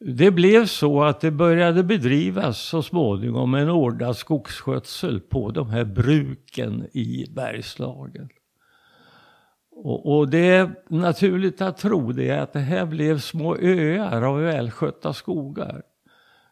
[0.16, 5.84] det blev så att det började bedrivas så småningom en ordnad skogsskötsel på de här
[5.84, 8.28] bruken i Bergslagen.
[9.76, 14.40] Och, och det är naturligt att tro det att det här blev små öar av
[14.40, 15.82] välskötta skogar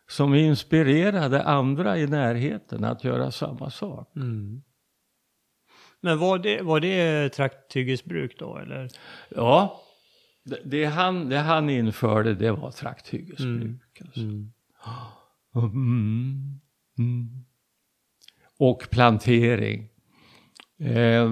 [0.09, 4.17] som inspirerade andra i närheten att göra samma sak.
[4.17, 4.63] Mm.
[6.01, 8.89] Men var det, var det trakthyggesbruk då eller?
[9.29, 9.81] Ja,
[10.45, 14.01] det, det, han, det han införde det var trakthyggesbruk.
[14.01, 14.21] Alltså.
[14.21, 14.53] Mm.
[15.55, 16.61] Mm.
[16.99, 17.45] Mm.
[18.59, 19.89] Och plantering.
[20.79, 21.31] Eh,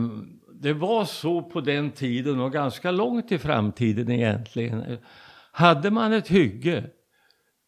[0.63, 4.99] det var så på den tiden och ganska långt i framtiden egentligen.
[5.53, 6.85] Hade man ett hygge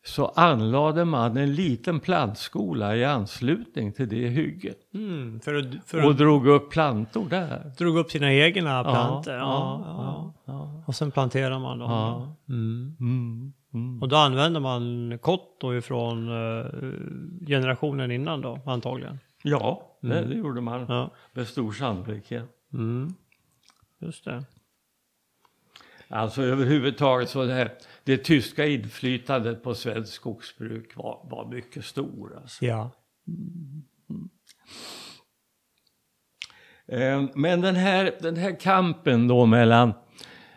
[0.07, 4.77] så anlade man en liten plantskola i anslutning till det hygget.
[4.95, 5.41] Mm.
[5.41, 7.73] För att, för Och att drog upp plantor där.
[7.79, 9.35] drog upp sina egna plantor?
[9.35, 10.85] Ja, ja, ja, ja.
[10.87, 11.91] Och sen planterar man dem?
[12.49, 12.97] Mm.
[13.01, 13.53] Mm.
[13.75, 14.03] Mm.
[14.03, 16.65] Och då använder man kott då ifrån eh,
[17.47, 19.19] generationen innan då antagligen?
[19.43, 20.31] Ja, det, Mm.
[20.31, 22.45] det gjorde man med stor sannolikhet.
[22.75, 23.15] Mm.
[23.99, 24.45] Just det.
[26.09, 27.73] Alltså överhuvudtaget så det, här,
[28.05, 32.37] det tyska inflytandet på svensk skogsbruk var, var mycket stor.
[32.37, 32.65] Alltså.
[32.65, 32.91] Ja.
[36.87, 39.93] Eh, Men den här, den här kampen då mellan,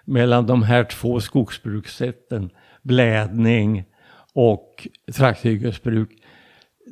[0.06, 2.50] mellan de här två skogsbrukssätten,
[2.82, 3.86] blädning
[4.34, 6.24] och trakthyggesbruk,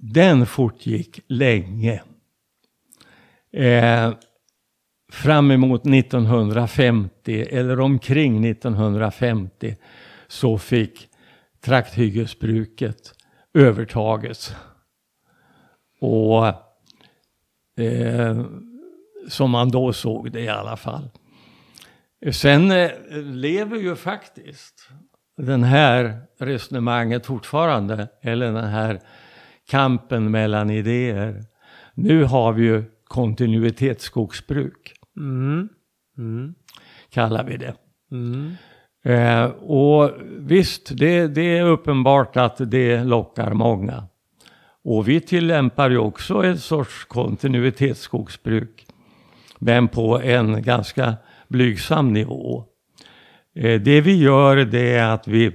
[0.02, 2.04] den fortgick länge.
[3.52, 4.14] Eh,
[5.12, 9.76] fram emot 1950 eller omkring 1950
[10.28, 11.08] så fick
[11.62, 13.14] trakthyggesbruket
[13.54, 14.56] övertaget.
[16.00, 16.48] Och
[17.84, 18.46] eh,
[19.28, 21.10] som man då såg det i alla fall.
[22.32, 22.92] Sen eh,
[23.22, 24.90] lever ju faktiskt
[25.38, 29.00] den här resonemanget fortfarande, eller den här
[29.70, 31.44] kampen mellan idéer.
[31.94, 35.70] Nu har vi ju kontinuitetsskogsbruk, Mm.
[36.18, 36.56] Mm.
[37.10, 37.76] kallar vi det.
[38.12, 38.54] Mm.
[39.04, 44.08] Eh, och visst, det, det är uppenbart att det lockar många.
[44.84, 48.86] Och vi tillämpar ju också en sorts kontinuitetsskogsbruk.
[49.60, 51.14] Men på en ganska
[51.48, 52.66] blygsam nivå.
[53.56, 55.52] Eh, det vi gör det är att vi,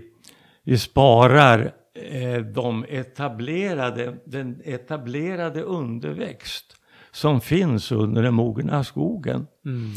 [0.64, 1.72] vi sparar
[2.10, 6.79] eh, de etablerade, den etablerade underväxt
[7.12, 9.46] som finns under den mogna skogen.
[9.66, 9.92] Mm.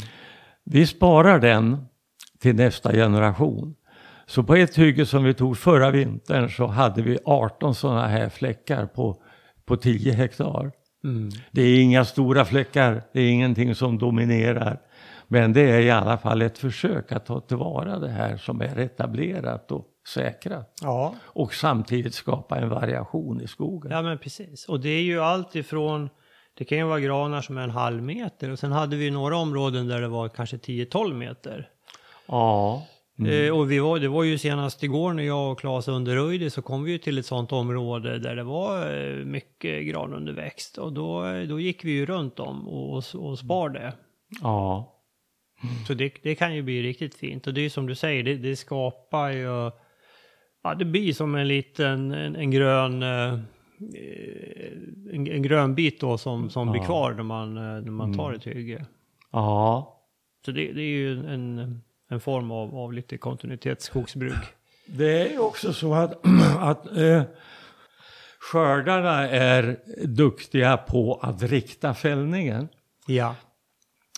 [0.64, 1.86] Vi sparar den
[2.40, 3.74] till nästa generation.
[4.26, 8.28] Så på ett hygge som vi tog förra vintern så hade vi 18 sådana här
[8.28, 9.22] fläckar på,
[9.64, 10.72] på 10 hektar.
[11.04, 11.30] Mm.
[11.50, 14.80] Det är inga stora fläckar, det är ingenting som dominerar.
[15.28, 18.78] Men det är i alla fall ett försök att ta tillvara det här som är
[18.78, 20.78] etablerat och säkrat.
[20.82, 21.14] Ja.
[21.22, 23.90] Och samtidigt skapa en variation i skogen.
[23.90, 24.68] ja, men precis.
[24.68, 26.10] Och det är ju allt ifrån,
[26.58, 29.36] det kan ju vara granar som är en halv meter och sen hade vi några
[29.36, 31.68] områden där det var kanske 10-12 meter.
[32.26, 32.86] Ja.
[33.18, 36.62] Eh, och vi var, det var ju senast igår när jag och Claes underröjde så
[36.62, 40.78] kom vi ju till ett sånt område där det var eh, mycket granunderväxt.
[40.78, 43.92] Och då, då gick vi ju runt om och, och spar det.
[44.42, 44.90] Ja.
[45.86, 47.46] Så det, det kan ju bli riktigt fint.
[47.46, 49.70] Och det är ju som du säger, det, det skapar ju...
[50.62, 53.02] Ja, det blir som en liten, en, en grön...
[53.80, 56.86] eh, En, en grön bit då som, som blir Ja.
[56.86, 58.36] kvar när man, eh, när man tar Mm.
[58.36, 58.86] ett hygge.
[59.32, 59.90] Ja.
[60.44, 64.34] Så det, det är ju en, en form av, av lite kontinuitetsskogsbruk.
[64.86, 66.20] Det är ju också så att,
[66.58, 67.22] att eh,
[68.40, 72.68] skördarna är duktiga på att rikta fällningen.
[73.06, 73.34] Ja.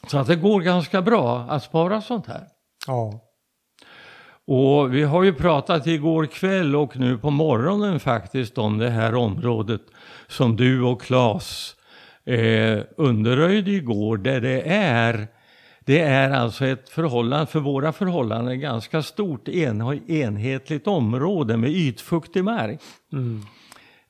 [0.06, 2.44] Så att det går ganska bra att spara sånt här.
[2.86, 3.20] Ja.
[4.46, 9.14] Och vi har ju pratat igår kväll och nu på morgonen faktiskt om det här
[9.14, 9.82] området
[10.28, 11.76] som du och Claes
[12.24, 15.28] eh, underröjde igår där det är
[15.86, 22.44] det är alltså ett förhållande, för våra förhållanden, ganska stort en, enhetligt område med ytfuktig
[22.44, 22.80] mark.
[23.12, 23.42] Mm.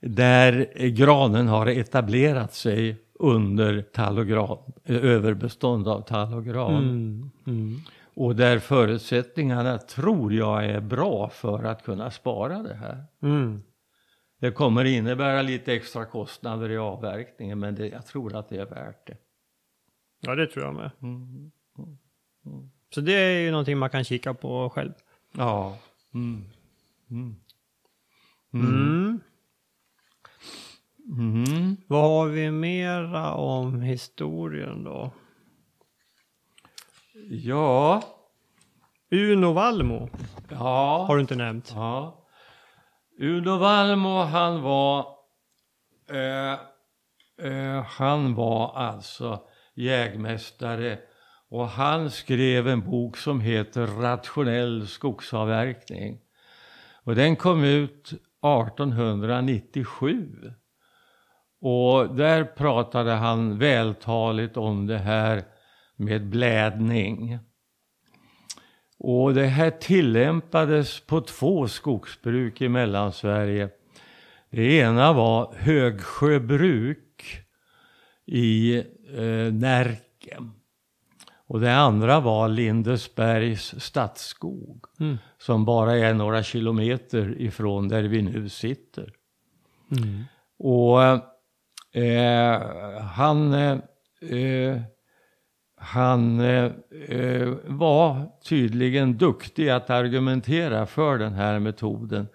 [0.01, 6.77] Där granen har etablerat sig under tall och gran, överbestånd av tall och gran.
[6.77, 7.31] Mm.
[7.47, 7.81] Mm.
[8.17, 13.05] Och där förutsättningarna tror jag är bra för att kunna spara det här.
[13.23, 13.63] Mm.
[14.41, 18.67] Det kommer innebära lite extra kostnader i avverkningen men det, jag tror att det är
[18.67, 19.17] värt det.
[20.21, 20.91] Ja det tror jag med.
[21.03, 21.51] Mm.
[22.47, 22.71] Mm.
[22.95, 24.93] Så det är ju någonting man kan kika på själv.
[25.33, 25.79] Ja.
[26.15, 26.45] Mm.
[27.11, 27.37] Mm.
[28.53, 29.21] mm.
[31.19, 31.77] mm.
[31.87, 35.13] Vad har vi mera om historien då?
[37.31, 38.03] Ja.
[39.11, 40.09] Uno Valmo.
[40.51, 41.05] Ja.
[41.09, 41.73] Har du inte nämnt.
[41.75, 42.27] Ja.
[43.19, 45.07] Uno Valmo han var
[46.11, 46.53] eh,
[47.43, 49.41] eh, han var alltså
[49.75, 50.99] jägmästare
[51.49, 56.21] och han skrev en bok som heter Rationell skogsavverkning.
[57.05, 60.53] Och den kom ut 1897.
[61.61, 65.45] Och där pratade han vältaligt om det här
[65.97, 67.39] med blädning.
[68.99, 73.69] Och det här tillämpades på två skogsbruk i Mellansverige.
[74.51, 77.45] Det ena var Högsjöbruk
[78.27, 78.77] i
[79.17, 80.39] eh, Närke.
[81.49, 84.85] Och det andra var Lindesbergs stadsskog.
[85.01, 85.17] Mm.
[85.39, 89.13] Som bara är några kilometer ifrån där vi nu sitter.
[89.91, 90.25] Mm.
[90.59, 91.03] Och
[92.03, 92.61] eh,
[93.01, 94.81] han, eh,
[95.77, 102.27] han eh, var tydligen duktig att argumentera för den här metoden.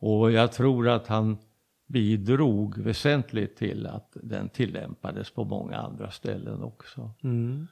[0.00, 1.38] Och jag tror att han
[1.86, 7.10] bidrog väsentligt till att den tillämpades på många andra ställen också.
[7.24, 7.66] Mm.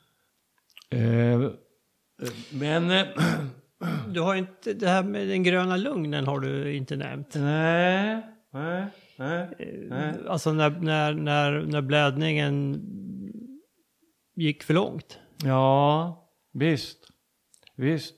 [0.91, 1.51] Eh,
[2.53, 2.91] men...
[2.91, 3.07] Eh,
[4.09, 7.35] du har inte, det här med den gröna lugnen har du inte nämnt.
[7.35, 8.87] Nej, nej,
[9.19, 9.49] nej.
[9.91, 10.15] nej.
[10.29, 12.83] Alltså när, när, när, när blädningen
[14.37, 15.19] gick för långt.
[15.45, 17.09] Ja, visst.
[17.77, 18.15] Visst.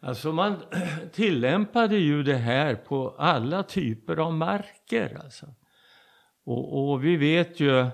[0.00, 0.56] Alltså man
[1.12, 5.20] tillämpade ju det här på alla typer av marker.
[5.24, 5.46] Alltså.
[6.44, 7.86] Och, och vi vet ju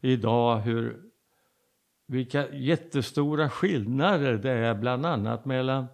[0.00, 1.02] idag hur
[2.06, 5.86] vilka jättestora skillnader det är bland annat mellan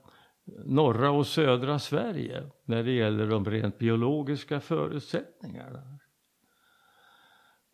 [0.65, 5.99] norra och södra Sverige när det gäller de rent biologiska förutsättningarna.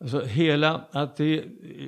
[0.00, 1.44] Alltså hela, att i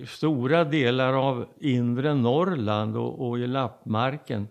[0.06, 4.48] stora delar av inre Norrland och, och i lappmarken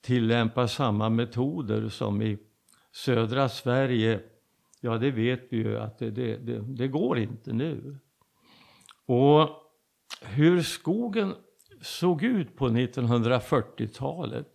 [0.00, 2.38] tillämpar samma metoder som i
[2.92, 4.20] södra Sverige,
[4.80, 7.98] ja det vet vi ju att det, det, det, det går inte nu.
[9.06, 9.48] Och
[10.22, 11.34] hur skogen
[11.82, 14.48] såg ut på 1940-talet,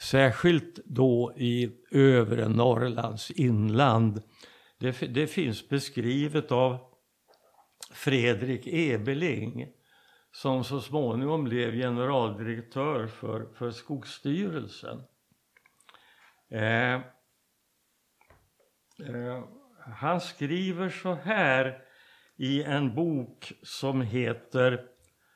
[0.00, 4.22] särskilt då i övre Norrlands inland,
[4.78, 6.87] det, det finns beskrivet av
[7.90, 9.68] Fredrik Ebeling
[10.32, 15.02] som så småningom blev generaldirektör för, för Skogsstyrelsen.
[16.50, 17.00] Eh, eh,
[19.78, 21.78] han skriver så här
[22.36, 24.80] i en bok som heter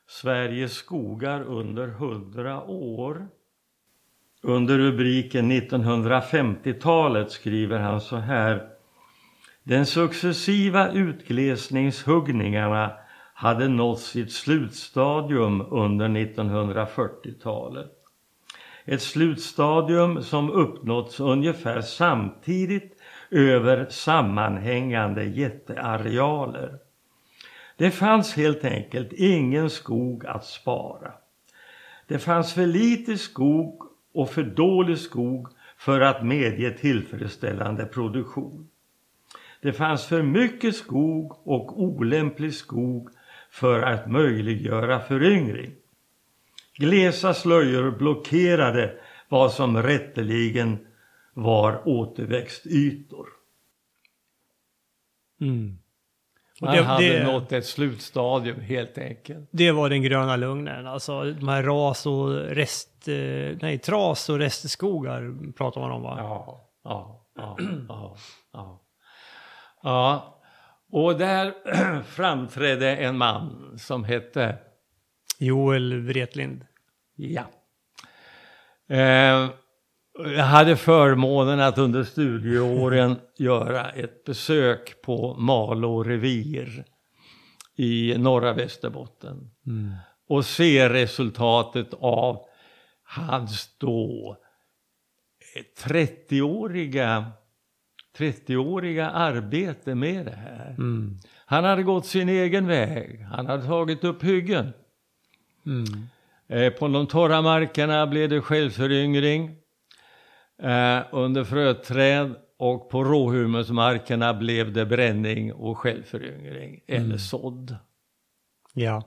[0.07, 3.29] Sveriges skogar under hundra år.
[4.43, 8.72] Under rubriken 1950-talet skriver han så här.
[9.65, 12.93] Den successiva utglesningshuggningarna
[13.35, 17.91] hade nått sitt slutstadium under 1940-talet.
[18.85, 22.97] Ett slutstadium som uppnåtts ungefär samtidigt
[23.31, 26.79] över sammanhängande jättearealer.
[27.77, 31.13] Det fanns helt enkelt ingen skog att spara.
[32.07, 33.83] Det fanns för lite skog
[34.15, 38.69] och för dålig skog för att medge tillfredsställande produktion.
[39.63, 43.09] Det fanns för mycket skog och olämplig skog
[43.51, 45.75] för att möjliggöra föryngring.
[46.77, 48.95] Glesa slöjor blockerade
[49.29, 50.87] vad som rätteligen
[51.35, 53.29] var återväxtytor.
[55.41, 55.79] Mm.
[56.61, 59.49] Man det, hade det, nått ett slutstadium helt enkelt.
[59.53, 64.39] Det var den gröna lugnen, alltså de här ras och rest, eh, nej tras och
[64.39, 66.15] restskogar pratar man om va?
[66.19, 67.57] Ja, ja, ja,
[67.89, 68.17] ja,
[68.53, 68.83] ja.
[69.83, 70.29] Ja.
[70.93, 71.55] Och där
[72.03, 74.59] framträdde en man som hette
[75.39, 76.67] Joel Wretlind.
[77.17, 77.45] Ja.
[78.89, 79.51] Eh,
[80.37, 86.85] Jag hade förmånen att under studieåren göra ett besök på Malå revir
[87.77, 89.51] i norra Västerbotten.
[89.67, 89.93] Mm.
[90.29, 92.45] Och se resultatet av
[93.03, 94.37] hans då
[95.85, 97.33] 30-åriga
[98.19, 100.71] 30-åriga arbete med det här.
[100.79, 101.19] Mm.
[101.47, 103.21] Han hade gått sin egen väg.
[103.21, 104.73] Han hade tagit upp hyggen.
[105.67, 105.85] Mm.
[106.49, 109.57] Eh, på de torra markerna blev det självföryngring
[110.63, 117.77] eh, under fröträd och på råhumusmarkerna blev det bränning och självföryngring eller sådd.
[118.75, 119.03] Ja.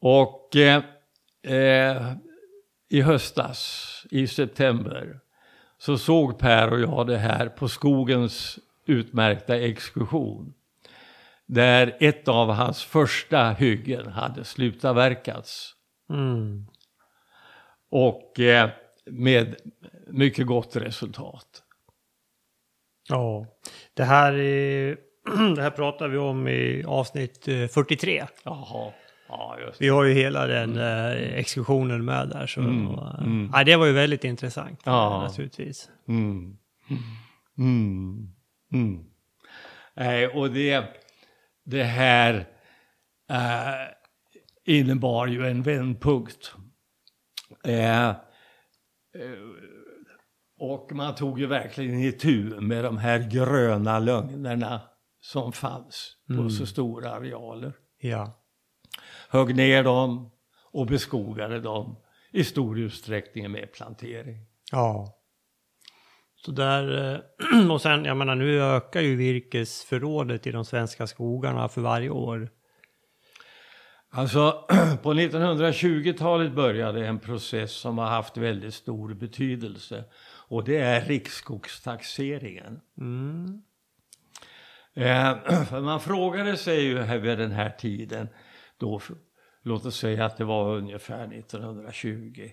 [0.00, 0.82] Och eh,
[1.42, 2.12] eh,
[2.88, 5.20] i höstas, i september,
[5.84, 10.54] så såg Per och jag det här på skogens utmärkta exkursion.
[11.46, 15.74] Där ett av hans första hyggen hade slutavverkats.
[16.10, 16.66] Mm.
[17.90, 18.70] Och eh,
[19.06, 19.56] med
[20.06, 21.62] mycket gott resultat.
[23.08, 23.46] Ja.
[23.94, 24.96] Det här, är,
[25.56, 28.26] det här pratar vi om i avsnitt eh, 43.
[28.44, 28.92] Jaha,
[29.38, 32.46] ja Vi har ju hela den eh, exkursionen med där.
[32.46, 33.50] Så, Mm, eh, mm.
[33.52, 35.22] ja, det var ju väldigt intressant Ja.
[35.28, 35.90] naturligtvis.
[36.08, 36.56] Mm.
[37.58, 38.28] Mm.
[38.72, 39.04] Mm.
[39.96, 40.84] Nej, och det,
[41.64, 42.34] det här
[43.30, 43.88] eh,
[44.64, 46.54] innebar ju en vändpunkt.
[47.64, 48.14] Eh, eh,
[50.58, 54.80] och man tog ju verkligen itu med de här gröna lögnerna
[55.20, 57.72] som fanns på så stora arealer.
[57.98, 58.41] Ja.
[59.32, 60.30] Högg ner dem
[60.72, 61.96] och beskogade dem
[62.32, 64.46] i stor utsträckning med plantering.
[64.72, 65.18] Ja.
[66.36, 71.68] Så där, eh, och sen, jag menar nu ökar ju virkesförrådet i de svenska skogarna
[71.68, 72.50] för varje år.
[74.10, 74.64] Alltså
[75.02, 80.04] på 1920-talet började en process som har haft väldigt stor betydelse
[80.48, 82.80] och det är riksskogstaxeringen.
[82.98, 83.62] Mm.
[84.94, 85.36] Eh,
[85.82, 88.28] man frågade sig ju vid den här tiden,
[88.82, 89.00] då,
[89.62, 92.50] låt oss säga att det var ungefär 1920.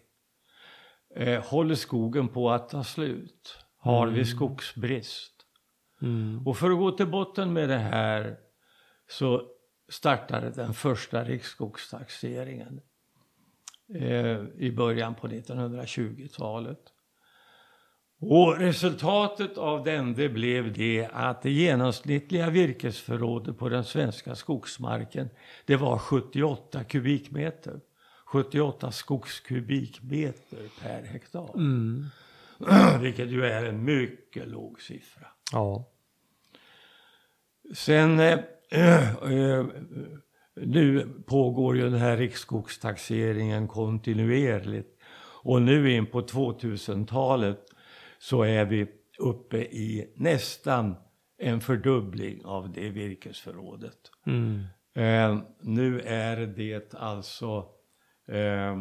[1.16, 3.58] Eh, håller skogen på att ta slut?
[3.78, 5.34] Har vi skogsbrist?
[6.02, 6.48] Mm.
[6.48, 8.38] Och för att gå till botten med det här
[9.08, 9.48] så
[9.90, 12.82] startade den första riksskogstaxeringen
[13.96, 16.94] eh, i början på 1920-talet.
[18.22, 25.30] Och resultatet av den det blev det att det genomsnittliga virkesförrådet på den svenska skogsmarken
[25.66, 27.80] det var 78 kubikmeter.
[28.26, 31.50] 78 skogskubikmeter per hektar.
[31.56, 32.06] Mm.
[33.02, 35.28] Vilket ju är en mycket låg siffra.
[35.52, 35.86] Ja.
[37.74, 38.40] Sen eh,
[38.72, 39.66] eh,
[40.56, 44.96] nu pågår ju den här riksskogstaxeringen kontinuerligt.
[45.42, 47.69] Och nu in på 2000-talet
[48.20, 48.88] så är vi
[49.20, 50.96] uppe i nästan
[51.38, 54.12] en fördubbling av det virkesförrådet.
[54.26, 54.64] Mm.
[54.96, 57.70] Eh, nu är det alltså
[58.28, 58.78] eh,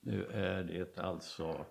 [0.00, 1.66] nu är det alltså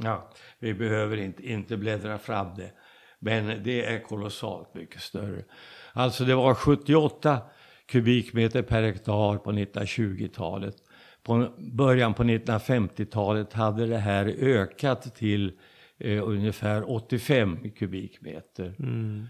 [0.00, 2.72] Ja, vi behöver inte, inte bläddra fram det.
[3.18, 5.44] Men det är kolossalt mycket större.
[5.92, 7.40] Alltså det var 78
[7.86, 10.76] kubikmeter per hektar på 1920-talet.
[11.22, 15.52] På början på 1950-talet hade det här ökat till
[15.98, 18.74] eh, ungefär 85 kubikmeter.
[18.78, 19.26] Mm.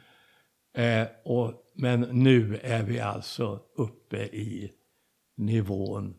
[0.74, 4.72] Eh, och, men nu är vi alltså uppe i
[5.36, 6.14] nivån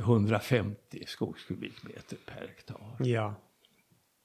[0.00, 2.96] 150 skogskubikmeter per hektar.
[2.98, 3.34] Ja.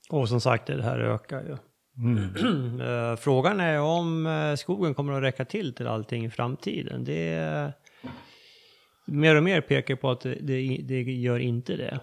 [0.10, 1.58] Och som sagt, det här ökar ju.
[1.98, 3.18] Mm.
[3.18, 7.04] Frågan är om eh, skogen kommer att räcka till till allting i framtiden.
[7.04, 7.74] Det är,
[9.12, 10.36] mer och mer pekar på att det,
[10.84, 12.00] det, gör inte det.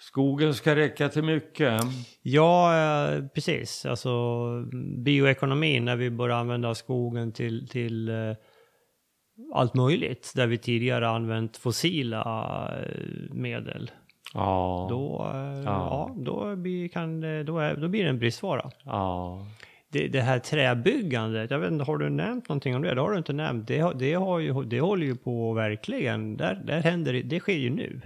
[0.00, 1.82] Skogen ska räcka till mycket.
[2.22, 3.86] Ja, eh, precis.
[3.86, 4.46] Alltså
[5.04, 8.34] bioekonomin när vi börjar använda skogen till, till eh,
[9.54, 10.32] allt möjligt.
[10.36, 12.22] Där vi tidigare använt fossila
[12.78, 13.90] eh, medel.
[14.34, 14.86] Ja.
[14.90, 16.14] Då, eh, ja.
[16.16, 18.70] då, blir, kan det, då, är, då blir det en bristvara.
[18.84, 19.46] ja.
[19.92, 22.94] Det, det här träbyggandet, jag vet inte, har du nämnt någonting om det?
[22.94, 23.68] Det har du inte nämnt.
[23.68, 27.56] Det, det, har ju, det håller ju på verkligen, där, där händer det, det sker
[27.56, 28.00] ju nu.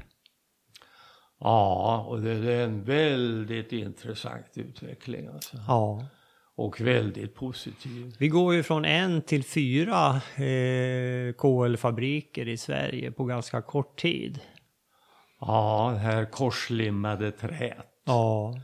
[1.41, 5.57] Ja, och det är en väldigt intressant utveckling alltså.
[5.69, 6.07] Ja.
[6.57, 8.17] Och väldigt positiv.
[8.19, 14.41] Vi går ju från en till fyra eh, KL-fabriker i Sverige på ganska kort tid.
[15.41, 17.87] Ja, det här korslimmade träet.
[18.05, 18.55] Ja.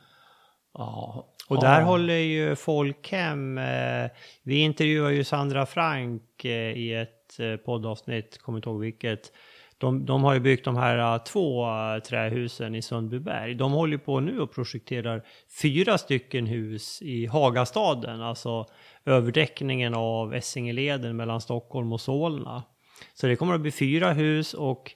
[0.74, 1.31] Ja.
[1.52, 1.68] Och ja.
[1.68, 4.10] där håller ju Folkhem, eh,
[4.42, 9.32] vi intervjuar ju Sandra Frank eh, i ett eh, poddavsnitt, kommer inte ihåg vilket.
[9.78, 11.66] De, de har ju byggt de här två
[12.08, 13.54] trähusen i Sundbyberg.
[13.54, 15.22] De håller på nu och projekterar
[15.62, 18.66] fyra stycken hus i Hagastaden, alltså
[19.04, 22.62] överdäckningen av Essingeleden mellan Stockholm och Solna.
[23.14, 24.92] Så det kommer att bli fyra hus och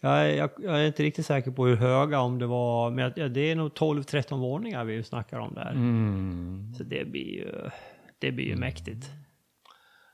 [0.00, 3.40] jag, jag, jag är inte riktigt säker på hur höga, om det var, men det
[3.50, 5.70] är nog 12-13 våningar vi snackar om där.
[5.70, 6.74] Mm.
[6.76, 7.70] Så det blir ju,
[8.18, 9.06] det blir ju mäktigt.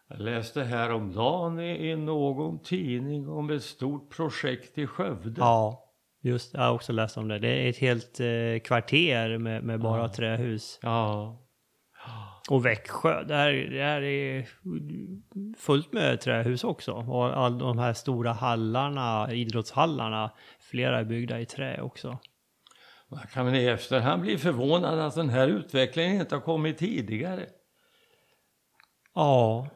[0.09, 5.35] Jag läste häromdagen i, i någon tidning om ett stort projekt i Skövde.
[5.41, 5.85] Ja,
[6.22, 7.39] just jag har också läst om det.
[7.39, 10.09] Det är ett helt eh, kvarter med, med bara Ja.
[10.12, 10.78] trähus.
[10.82, 11.41] Ja.
[12.51, 14.49] Och Växjö, där, där är
[15.59, 16.92] fullt med trähus också.
[16.92, 20.30] Och alla de här stora hallarna, idrottshallarna,
[20.61, 22.18] flera är byggda i trä också.
[23.11, 27.47] Man kan väl i efterhand bli förvånad att den här utvecklingen inte har kommit tidigare.
[29.14, 29.68] Ja,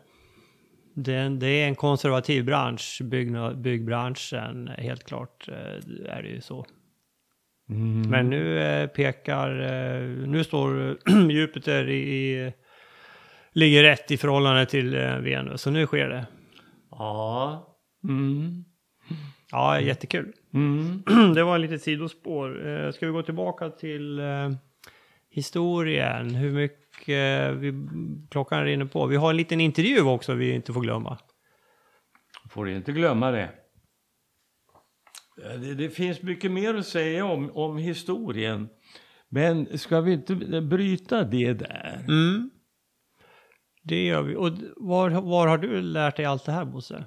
[0.95, 6.29] det är en, det är en konservativ bransch, byggna, byggbranschen, helt klart eh, är det
[6.29, 6.66] ju så.
[7.71, 8.11] Mm.
[8.11, 10.97] Men nu eh, pekar, eh, nu står
[11.31, 12.53] Jupiter i,
[13.53, 16.27] ligger rätt i förhållande till eh, Venus, så nu sker det.
[16.91, 17.77] Ja.
[18.05, 18.64] Mm.
[19.51, 20.33] Ja, jättekul.
[20.55, 21.03] Mm.
[21.35, 22.93] det var en litet sidospår.
[22.93, 24.21] Ska vi gå tillbaka till
[25.31, 26.35] historien?
[26.35, 27.89] Hur mycket vi,
[28.31, 29.07] klockan rinner på.
[29.07, 31.19] Vi har en liten intervju också vi inte får glömma.
[32.51, 33.51] Får inte glömma det.
[35.61, 38.68] Det, det finns mycket mer att säga om, om historien.
[39.28, 42.05] Men ska vi inte bryta det där?
[42.09, 42.51] Mm.
[43.82, 44.36] Det gör vi.
[44.36, 47.05] Och var, var har du lärt dig allt det här Bosse?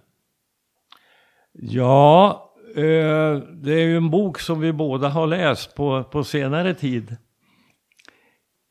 [1.53, 6.73] Ja, eh, det är ju en bok som vi båda har läst på, på senare
[6.73, 7.17] tid.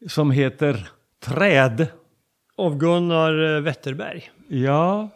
[0.08, 0.88] Som heter
[1.20, 1.86] Träd.
[2.56, 4.30] Av Gunnar eh, Wetterberg.
[4.48, 5.08] Ja,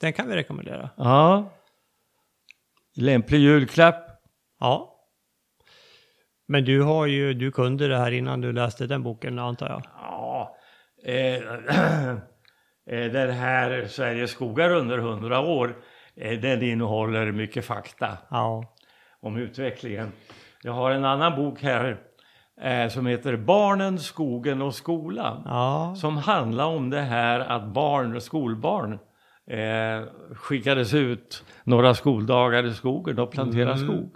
[0.00, 0.90] Den kan vi rekommendera.
[0.96, 1.50] ja.
[2.96, 4.04] Lämplig julklapp.
[4.60, 4.90] Ja.
[6.48, 9.82] Men du har ju, du kunde det här innan du läste den boken antar jag.
[10.00, 10.56] Ja,
[11.04, 11.34] eh,
[12.90, 15.76] eh, den här Sveriges skogar under hundra år,
[16.16, 18.74] eh, den innehåller mycket fakta Ja.
[19.20, 20.12] om utvecklingen.
[20.62, 21.96] Jag har en annan bok här
[22.60, 25.42] eh, som heter Barnen, skogen och skolan.
[25.44, 25.94] Ja.
[25.96, 28.98] Som handlar om det här att barn, skolbarn
[29.46, 30.02] eh,
[30.34, 33.86] skickades ut några skoldagar i skogen och plantera Mm.
[33.86, 34.14] skog.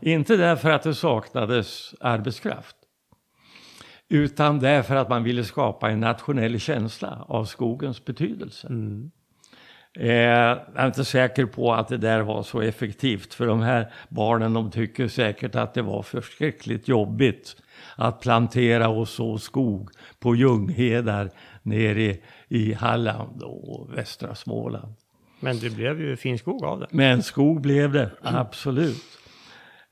[0.00, 2.76] Inte därför att det saknades arbetskraft.
[4.08, 8.66] Utan därför att man ville skapa en nationell känsla av skogens betydelse.
[8.68, 9.10] Mm.
[9.98, 13.34] Eh, jag är inte säker på att det där var så effektivt.
[13.34, 17.56] För de här barnen de tycker säkert att det var förskräckligt jobbigt
[17.96, 19.90] att plantera och så skog
[20.20, 21.30] på Ljunghedar
[21.62, 22.22] nere i
[22.72, 24.94] Halland och västra Småland.
[25.40, 26.86] Men det blev ju fin skog av det.
[26.90, 29.04] Men skog blev det, absolut.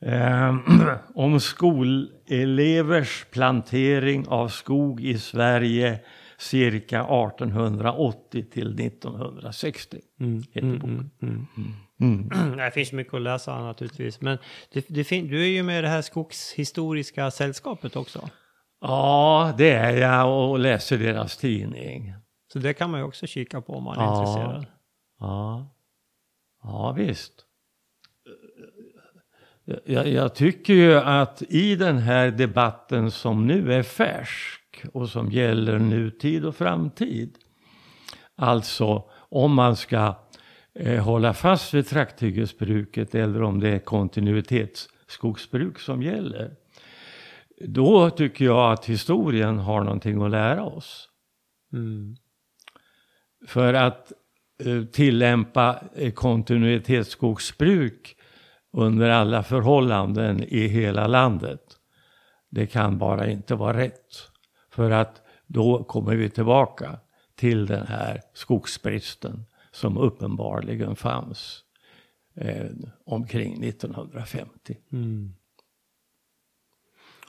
[0.01, 0.57] Eh,
[1.15, 6.01] om skolelevers plantering av skog i Sverige
[6.39, 9.99] cirka 1880 till 1960.
[10.21, 10.43] Mm.
[10.53, 11.11] Heter Mm, boken.
[11.23, 11.47] mm,
[12.01, 12.31] Mm.
[12.33, 12.57] mm.
[12.57, 14.21] Det finns mycket att läsa naturligtvis.
[14.21, 14.39] Men
[14.73, 18.29] det, det du är ju med i det här skogshistoriska sällskapet också.
[18.81, 22.15] Ja, det är jag och läser deras tidning.
[22.55, 24.21] Så det kan man ju också kika på om man är Ja.
[24.21, 24.67] intresserad.
[25.21, 25.67] Ja,
[26.63, 27.33] ja visst.
[29.85, 35.31] Jag, jag tycker ju att i den här debatten som nu är färsk och som
[35.31, 37.39] gäller nutid och framtid.
[38.37, 40.15] Alltså om man ska
[40.75, 46.57] eh, hålla fast vid trakthyggesbruket eller om det är kontinuitetsskogsbruk som gäller.
[47.61, 51.09] Då tycker jag att historien har någonting att lära oss.
[51.73, 52.17] Mm.
[53.47, 54.13] För att
[54.65, 58.17] eh, tillämpa eh, kontinuitetsskogsbruk
[58.73, 61.61] under alla förhållanden i hela landet.
[62.51, 64.31] Det kan bara inte vara rätt.
[64.71, 66.99] För att då kommer vi tillbaka
[67.35, 71.65] till den här skogsbristen som uppenbarligen fanns
[72.37, 72.67] eh,
[73.07, 75.35] omkring 1950 Mm.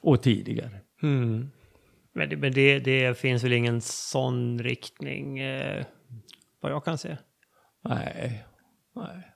[0.02, 0.82] och tidigare.
[1.04, 1.52] Mm.
[2.14, 5.86] Men, det, men det, det finns väl ingen sån riktning eh,
[6.66, 7.18] vad jag kan se.
[7.84, 8.46] Nej,
[8.96, 9.32] nej.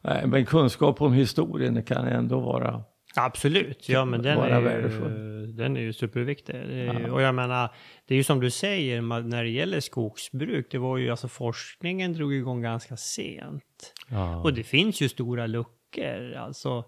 [0.00, 5.76] nej, men kunskap om historien kan ändå vara Absolut, ja men den är, ju, den
[5.76, 6.54] är ju superviktig.
[6.54, 7.10] Är.
[7.10, 7.74] Och jag menar,
[8.06, 12.12] det är ju som du säger när det gäller skogsbruk, det var ju alltså forskningen
[12.12, 13.94] drog igång ganska sent.
[14.08, 14.42] Ja.
[14.42, 16.84] Och det finns ju stora luckor, alltså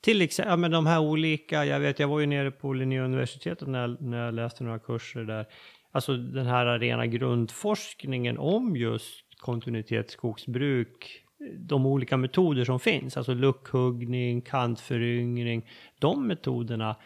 [0.00, 3.68] till exempel, ja, men de här olika, jag vet, jag var ju nere på Linnéuniversitetet
[3.68, 5.46] när jag, när jag läste några kurser där.
[5.92, 11.24] Alltså den här rena grundforskningen om just kontinuitetsskogsbruk
[11.58, 15.66] de olika metoder som finns, alltså luckhuggning, kantföryngring,
[15.98, 16.96] de metoderna,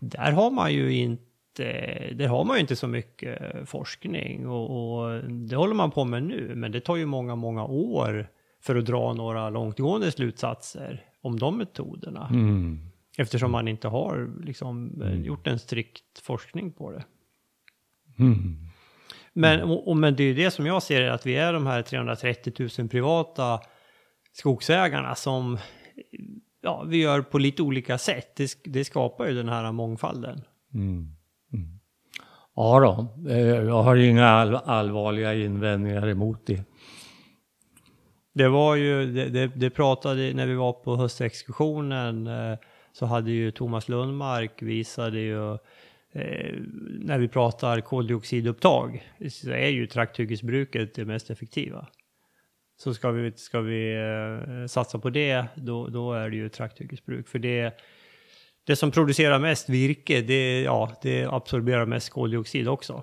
[0.00, 1.22] där har man ju inte
[2.14, 6.22] där har man ju inte så mycket forskning och, och, det håller man på med
[6.22, 8.28] nu, men det tar ju många, många år
[8.60, 12.28] för att dra några långtgående slutsatser om de metoderna.
[12.30, 12.80] Mm.
[13.18, 15.24] Eftersom man inte har liksom, mm.
[15.24, 17.04] gjort en strikt forskning på det.
[18.18, 18.56] Mm.
[19.32, 21.66] Men, och, och, men det är ju det som jag ser att vi är de
[21.66, 23.60] här 330 000 privata
[24.32, 25.58] skogsägarna som
[26.62, 28.36] ja, vi gör på lite olika sätt.
[28.36, 30.42] Det, det skapar ju den här mångfalden.
[30.74, 31.16] Mm.
[31.52, 31.78] Mm.
[32.56, 36.64] Ja då, eh, jag har inga all allvarliga invändningar emot det.
[38.34, 42.58] Det var ju, det, det, det pratade när vi var på höstexkursionen eh,
[42.92, 45.58] så hade ju Thomas Lundmark visade ju
[46.12, 46.54] eh,
[47.00, 51.86] när vi pratar koldioxidupptag så är ju trakthyggesbruket det mest effektiva.
[52.76, 57.28] Så ska vi, ska vi eh, satsa på det, då, då är det ju trakthyggesbruk.
[57.28, 57.74] För det,
[58.64, 63.02] det som producerar mest virke, det, ja, det absorberar mest koldioxid också.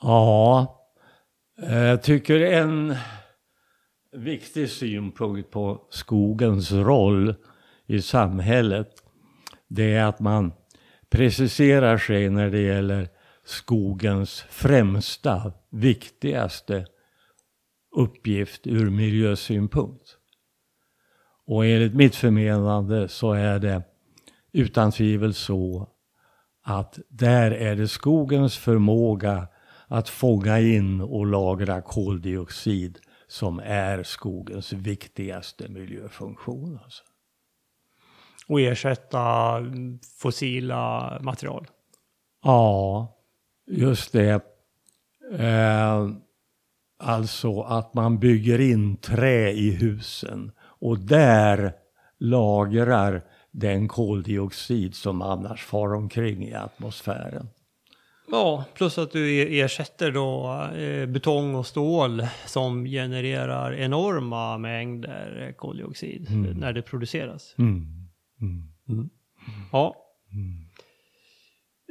[0.00, 0.80] Ja,
[1.56, 2.94] jag tycker en
[4.12, 7.34] viktig synpunkt på skogens roll
[7.86, 8.93] i samhället,
[9.68, 10.52] det är att man
[11.08, 13.08] preciserar sig när det gäller
[13.44, 16.86] skogens främsta, viktigaste
[17.96, 20.16] uppgift ur miljösynpunkt.
[21.46, 23.82] Och enligt mitt förmenande så är det
[24.52, 25.88] utan tvivel så
[26.62, 29.48] att där är det skogens förmåga
[29.88, 36.78] att fånga in och lagra koldioxid som är skogens viktigaste miljöfunktion.
[36.84, 37.02] Alltså.
[38.48, 39.56] Och ersätta
[40.20, 41.66] fossila material?
[42.42, 43.08] Ja,
[43.70, 44.40] just det.
[45.38, 46.08] Eh,
[46.98, 51.72] alltså att man bygger in trä i husen och där
[52.18, 57.48] lagrar den koldioxid som annars far omkring i atmosfären.
[58.30, 66.26] Ja, plus att du ersätter då eh, betong och stål som genererar enorma mängder koldioxid
[66.30, 66.50] mm.
[66.52, 67.54] när det produceras.
[67.58, 68.03] Mm.
[68.88, 69.10] Mm.
[69.72, 70.04] Ja.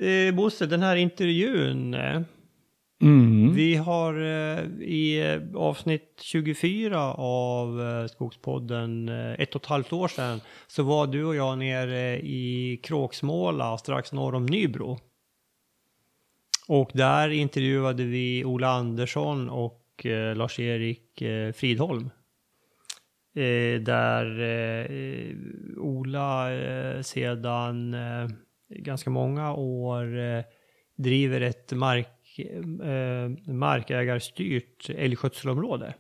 [0.02, 1.94] Eh, Bosse, den här intervjun.
[1.94, 2.22] Eh,
[3.02, 3.54] mm.
[3.54, 10.42] Vi har eh, i eh, avsnitt 24 av Skogspodden, ett och ett halvt år sedan,
[10.68, 15.00] så var du och jag nere i Kråksmåla strax norr om Nybro.
[16.68, 21.24] Och där intervjuade vi Ola Andersson och Lars-Erik
[21.56, 22.10] Fridholm.
[23.36, 25.36] Eh, där eh,
[25.78, 28.28] Ola eh, sedan eh,
[28.70, 30.44] ganska många år eh,
[30.96, 32.40] driver ett mark,
[32.84, 35.94] eh, markägarstyrt älgskötselområde.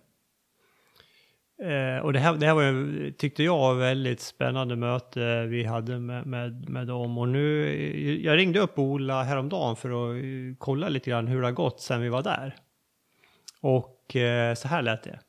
[1.61, 5.99] Eh, och det här, det här var, tyckte jag var väldigt spännande möte vi hade
[5.99, 7.17] med, med, med dem.
[7.17, 10.23] Och nu, eh, jag ringde upp Ola häromdagen för att
[10.59, 12.55] kolla lite grann hur det har gått sedan vi var där.
[13.61, 15.19] Och eh, så här lät det.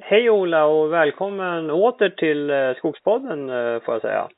[0.00, 4.28] Hej Ola och välkommen åter till eh, Skogspodden eh, får jag säga.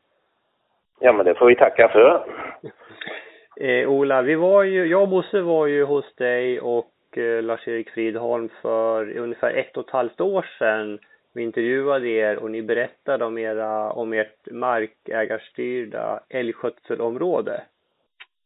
[1.01, 2.25] Ja men det får vi tacka för.
[3.61, 7.91] Eh, Ola, vi var ju, jag och Bosse var ju hos dig och Eh, Lars-Erik
[7.91, 10.99] Fridholm för ungefär ett och ett halvt år sedan.
[11.35, 17.63] Vi intervjuade er och ni berättade om, era, om ert markägarstyrda älgskötselområde.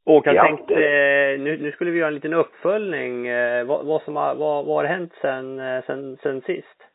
[0.04, 0.42] Och jag ja.
[0.42, 3.26] tänkte, eh, nu, nu skulle vi göra en liten uppföljning.
[3.26, 6.88] Eh, vad, vad, som har, vad, vad har hänt sen, sen, sen sist?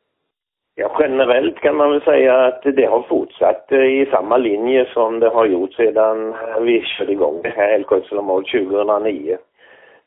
[0.75, 5.19] Ja, generellt kan man väl säga att det har fortsatt eh, i samma linje som
[5.19, 9.37] det har gjort sedan vi körde igång det här älgskötselområdet 2009.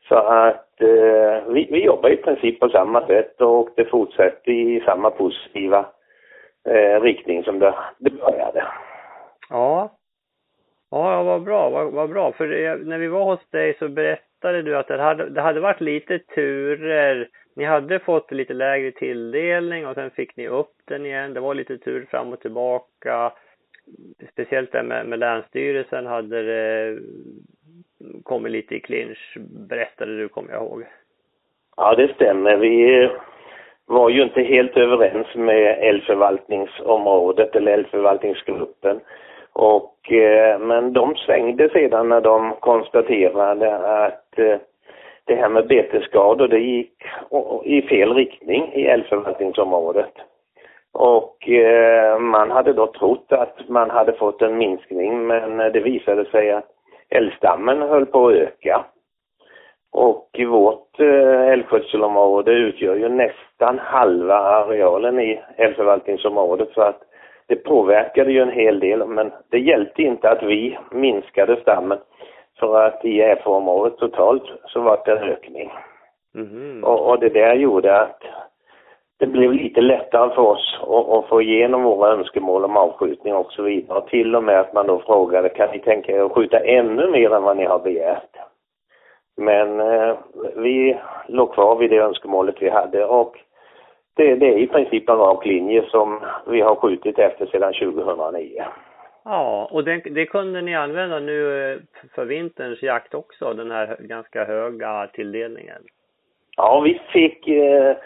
[0.09, 4.81] Så att eh, vi, vi jobbar i princip på samma sätt och det fortsätter i
[4.81, 5.87] samma positiva
[6.69, 8.65] eh, riktning som det, det började.
[9.51, 9.93] Ja.
[10.91, 12.33] Ja, vad bra, vad, vad bra.
[12.33, 15.61] För det, när vi var hos dig så berättade du att det hade, det hade
[15.61, 17.29] varit lite turer.
[17.57, 21.35] Ni hade fått lite lägre tilldelning och sen fick ni upp den igen.
[21.35, 23.33] Det var lite tur fram och tillbaka.
[24.33, 26.99] Speciellt där med, med Länsstyrelsen hade det
[28.23, 29.37] kommit lite i clinch,
[29.69, 30.85] berättade du, kommer jag ihåg.
[31.77, 32.57] Ja, det stämmer.
[32.57, 33.09] Vi
[33.87, 39.01] var ju inte helt överens med älgförvaltningsområdet eller älgförvaltningsgruppen.
[39.53, 44.57] Och, eh, men de svängde sedan när de konstaterade att eh,
[45.27, 47.03] det här med betesskador, det gick
[47.65, 50.13] i fel riktning i älgförvaltningsområdet.
[50.93, 55.81] Och eh, man hade då trott att man hade fått en minskning men eh, det
[55.81, 56.69] visade sig att
[57.11, 58.85] älgstammen höll på att öka.
[59.93, 67.03] Och i vårt eh, älgskötselområde utgör ju nästan halva arealen i älgförvaltningsområdet så att
[67.49, 71.99] det påverkade ju en hel del men det hjälpte inte att vi minskade stammen
[72.59, 75.73] för att i EFA-området totalt så var det en ökning.
[76.35, 76.85] Mm.
[76.85, 78.23] Och, och, det där gjorde att
[79.19, 83.53] det blev lite lättare för oss att, att, få igenom våra önskemål om avskjutning och
[83.53, 83.99] så vidare.
[83.99, 87.11] Och till och med att man då frågade, kan ni tänka er att skjuta ännu
[87.11, 88.37] mer än vad ni har begärt?
[89.37, 90.17] Men eh,
[90.57, 93.37] vi låg kvar vid det önskemålet vi hade och
[94.17, 98.65] det, det, är i princip en rak linje som vi har skjutit efter sedan 2009.
[99.29, 101.79] Ja, och det, det kunde ni använda nu eh,
[102.15, 105.83] för vinterns jakt också, den här ganska höga tilldelningen?
[106.57, 107.97] Ja, vi fick eh,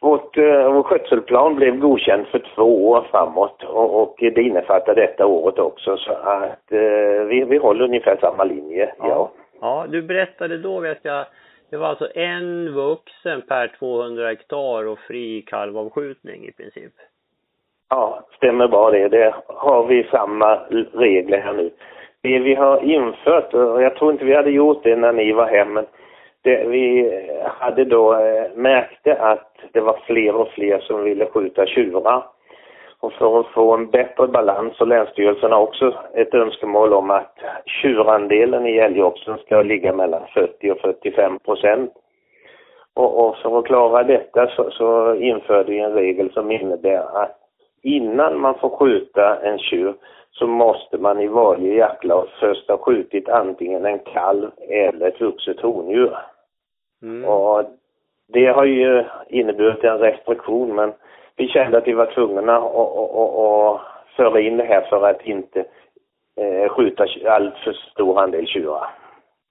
[0.00, 5.26] vårt, eh, vår skötselplan blev godkänd för två år framåt och, och det innefattar detta
[5.26, 9.08] året också så att eh, vi, vi håller ungefär samma linje, ja.
[9.08, 9.32] ja.
[9.60, 11.26] Ja, du berättade då, vet jag,
[11.70, 16.92] det var alltså en vuxen per 200 hektar och fri kalvavskjutning i princip.
[17.88, 19.08] Ja, stämmer bra det.
[19.08, 20.56] Det har vi samma
[20.92, 21.70] regler här nu.
[22.22, 25.46] Det vi har infört, och jag tror inte vi hade gjort det när ni var
[25.46, 25.84] hemma,
[26.42, 27.10] det, vi
[27.44, 32.22] hade då eh, märkte att det var fler och fler som ville skjuta tjurar.
[33.00, 37.38] Och för att få en bättre balans och Länsstyrelsen har också ett önskemål om att
[37.66, 41.92] tjurandelen i älgoxen ska ligga mellan 40 och 45 procent.
[42.94, 47.45] Och, och för att klara detta så, så införde vi en regel som innebär att
[47.86, 49.94] innan man får skjuta en tjur
[50.30, 55.60] så måste man i varje jaktlag först ha skjutit antingen en kalv eller ett vuxet
[55.60, 56.16] hondjur.
[57.02, 57.24] Mm.
[57.24, 57.64] Och
[58.28, 60.92] det har ju inneburit en restriktion men
[61.36, 63.80] vi kände att vi var tvungna att,
[64.16, 65.64] föra in det här för att inte
[66.36, 68.88] eh, skjuta allt för stor andel tjurar.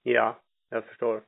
[0.02, 0.36] Ja,
[0.70, 1.14] jag förstår.
[1.14, 1.22] Eh,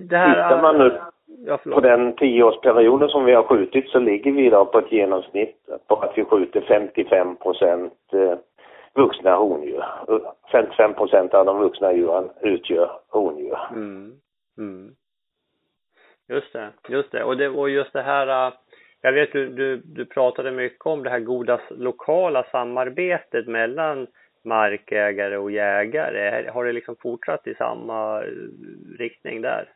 [0.00, 0.34] det här...
[0.34, 1.00] Tittar man nu
[1.46, 5.56] ja, på den tioårsperioden som vi har skjutit så ligger vi idag på ett genomsnitt
[5.88, 8.38] på att vi skjuter 55 procent eh,
[8.94, 9.84] vuxna hondjur.
[10.52, 13.58] 55 procent av de vuxna djuren utgör hondjur.
[13.70, 14.12] Mm.
[14.58, 14.94] Mm.
[16.28, 17.24] Just det, just det.
[17.24, 18.52] Och, det, och just det här, äh,
[19.00, 24.06] jag vet du, du, du pratade mycket om det här goda lokala samarbetet mellan
[24.44, 26.50] markägare och jägare.
[26.50, 28.22] Har det liksom fortsatt i samma
[28.98, 29.68] riktning där?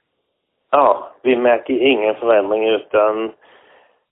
[0.71, 3.33] Ja, vi märker ingen förändring utan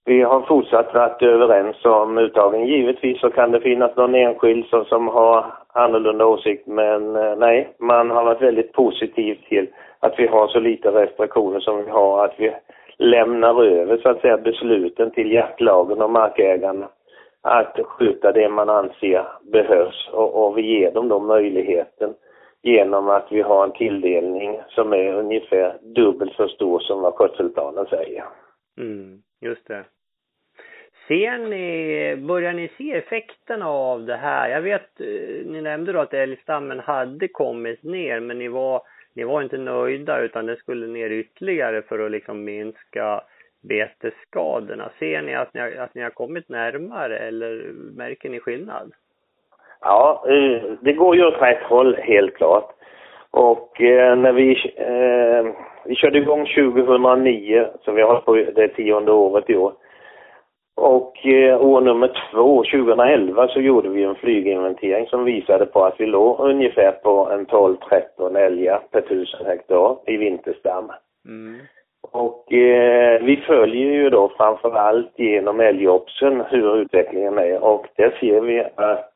[0.04, 2.66] vi har fortsatt varit överens om uttagen.
[2.66, 7.68] Givetvis så kan det finnas någon enskild som, som har annorlunda åsikt men eh, nej,
[7.78, 9.66] man har varit väldigt positiv till
[10.00, 12.52] att vi har så lite restriktioner som vi har, att vi
[12.98, 16.88] lämnar över så att säga besluten till jaktlagen och markägarna
[17.42, 22.14] att skjuta det man anser behövs och, och vi ger dem då möjligheten
[22.64, 27.86] genom att vi har en tilldelning som är ungefär dubbelt så stor som vad skötselplanen
[27.86, 28.24] säger.
[28.78, 29.84] Mm, just det.
[31.08, 34.48] Ser ni, börjar ni se effekterna av det här?
[34.48, 38.82] Jag vet, eh, ni nämnde då att älgstammen hade kommit ner men ni var
[39.14, 43.20] ni var inte nöjda utan det skulle ner ytterligare för att liksom minska
[43.68, 44.92] betesskadorna.
[44.98, 48.92] Ser ni att ni, har, att ni har kommit närmare eller märker ni skillnad?
[49.84, 52.70] Ja, eh, det går ju åt rätt håll helt klart.
[53.30, 55.52] Och eh, när vi, eh,
[55.84, 59.72] vi körde igång 2009, så vi har på det tionde året i år.
[60.76, 66.00] Och eh, år nummer två, 2011, så gjorde vi en flyginventering som visade på att
[66.00, 70.92] vi låg ungefär på en 12-13 älgar per tusen hektar i vinterstam.
[71.28, 71.60] Mm.
[72.12, 78.16] Och eh, vi följer ju då framför allt genom älgopsen hur utvecklingen är och där
[78.20, 79.12] ser vi att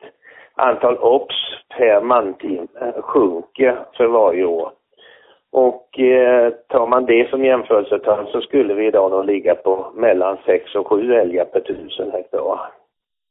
[0.58, 1.34] antal ops
[1.76, 4.70] per mantimme sjunker för varje år.
[5.52, 10.36] Och eh, tar man det som jämförelsetal så skulle vi idag då ligga på mellan
[10.46, 12.60] 6 och 7 älgar per tusen hektar.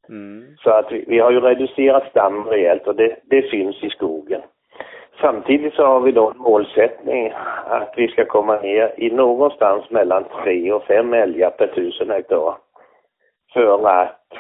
[0.10, 0.46] Mm.
[0.58, 4.42] Så att vi, vi, har ju reducerat stammen rejält och det, det syns i skogen.
[5.22, 7.34] Samtidigt så har vi då en målsättning
[7.66, 12.58] att vi ska komma ner i någonstans mellan 3 och 5 älgar per tusen hektar.
[13.54, 14.34] För att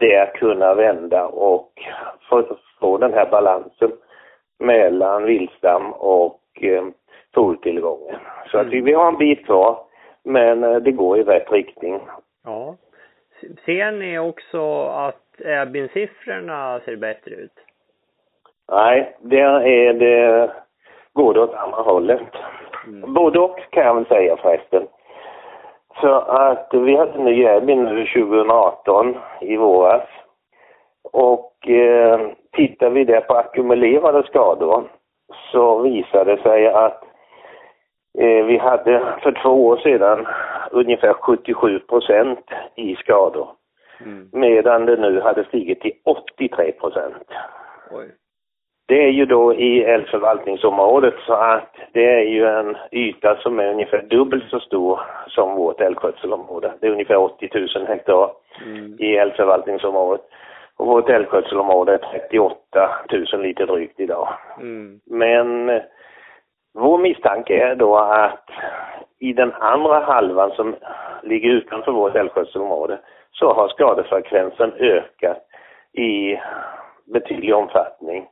[0.00, 1.72] det kunna vända och
[2.80, 3.92] få, den här balansen
[4.58, 6.84] mellan vildstam och eh.
[7.34, 8.66] Så mm.
[8.66, 9.78] att vi, vi har en bit kvar,
[10.22, 12.00] men eh, det går i rätt riktning.
[12.44, 12.76] Ja.
[13.64, 17.52] Ser ni också att äbbinsiffrorna ser bättre ut?
[18.72, 20.50] Nej, där är det,
[21.12, 22.22] går det åt andra hållet.
[22.86, 23.14] Mm.
[23.14, 24.86] Både och kan jag väl säga förresten.
[26.00, 30.02] För att vi hade en ny Ebbin nu 2018 i våras.
[31.12, 32.20] Och eh,
[32.52, 34.84] tittar vi där på ackumulerade skador
[35.52, 37.04] så visade det sig att
[38.18, 40.26] eh, vi hade för två år sedan
[40.70, 43.48] ungefär 77 procent i skador.
[44.00, 44.28] Mm.
[44.32, 47.28] Medan det nu hade stigit till 83 procent.
[48.86, 53.68] Det är ju då i älgförvaltningsområdet så att det är ju en yta som är
[53.68, 56.72] ungefär dubbelt så stor som vårt älgskötselområde.
[56.80, 58.30] Det är ungefär 80 000 hektar
[58.66, 58.96] mm.
[58.98, 60.20] i älgförvaltningsområdet.
[60.76, 62.56] Och vårt älgskötselområde är 38
[63.32, 64.28] 000 lite drygt idag.
[64.60, 65.00] Mm.
[65.06, 65.82] Men eh,
[66.74, 68.50] vår misstanke är då att
[69.20, 70.76] i den andra halvan som
[71.22, 72.98] ligger utanför vårt älgskötselområde
[73.32, 75.42] så har skadefrekvensen ökat
[75.92, 76.38] i
[77.12, 78.26] betydlig omfattning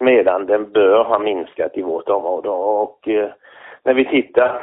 [0.00, 2.48] medan den bör ha minskat i vårt område.
[2.48, 3.30] Och eh,
[3.82, 4.62] när vi tittar,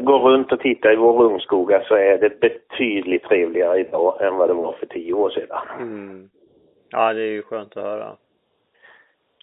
[0.00, 4.48] går runt och tittar i våra ungskogar så är det betydligt trevligare idag än vad
[4.48, 5.58] det var för tio år sedan.
[5.80, 6.30] Mm.
[6.90, 8.16] Ja, det är ju skönt att höra.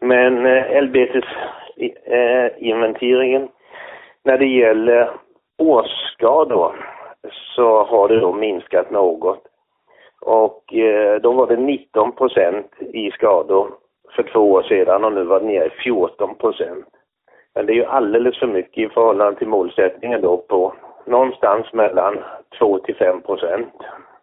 [0.01, 0.83] Men eh, eh,
[4.23, 5.09] när det gäller
[5.57, 6.75] årsskador
[7.55, 9.43] så har det då minskat något.
[10.21, 13.71] Och eh, då var det 19 procent i skador
[14.19, 16.87] för två år sedan och nu var det nere i 14 procent.
[17.55, 20.73] Men det är ju alldeles för mycket i förhållande till målsättningen då på
[21.05, 22.23] någonstans mellan
[22.59, 23.73] 2 till 5 procent.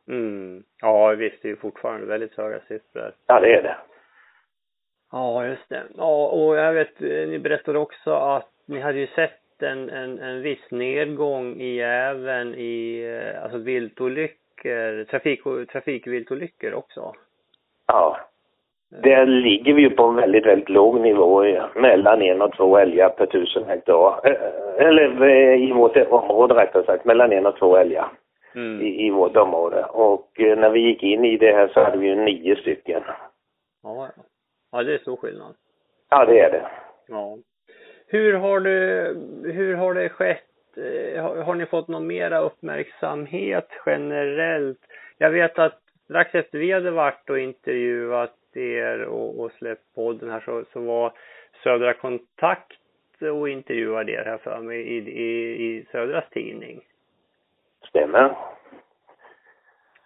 [0.08, 0.62] Mm.
[0.80, 3.12] Ja, visst, det är ju fortfarande väldigt höga siffror.
[3.26, 3.76] Ja, det är det.
[5.12, 5.82] Ja, just det.
[5.96, 10.42] Ja, och jag vet, ni berättade också att ni hade ju sett en, en, en
[10.42, 15.42] viss nedgång i även i eh, alltså viltolyckor, trafik,
[15.72, 17.12] trafikviltolyckor också.
[17.86, 18.20] Ja.
[18.90, 23.08] Där ligger vi ju på en väldigt, väldigt låg nivå, mellan en och två älgar
[23.08, 24.20] per tusen hektar.
[24.24, 28.08] Eh, eller eh, i vårt område rättare sagt, mellan en och två älgar
[28.54, 28.80] mm.
[28.80, 29.84] i, i vårt område.
[29.84, 33.02] Och eh, när vi gick in i det här så hade vi ju nio stycken.
[33.82, 34.08] Ja,
[34.72, 35.54] ja det är stor skillnad.
[36.10, 36.66] Ja, det är det.
[37.08, 37.38] Ja.
[38.08, 39.14] Hur har det,
[39.52, 40.42] hur har det skett?
[41.16, 44.78] Har, har ni fått någon mera uppmärksamhet generellt?
[45.18, 50.30] Jag vet att strax efter vi hade varit och intervjuat er och, och släppt podden
[50.30, 51.12] här så, så var
[51.62, 52.72] Södra Kontakt
[53.20, 56.80] och intervjuade er här för mig i, i, i Södras tidning.
[57.88, 58.36] Stämmer.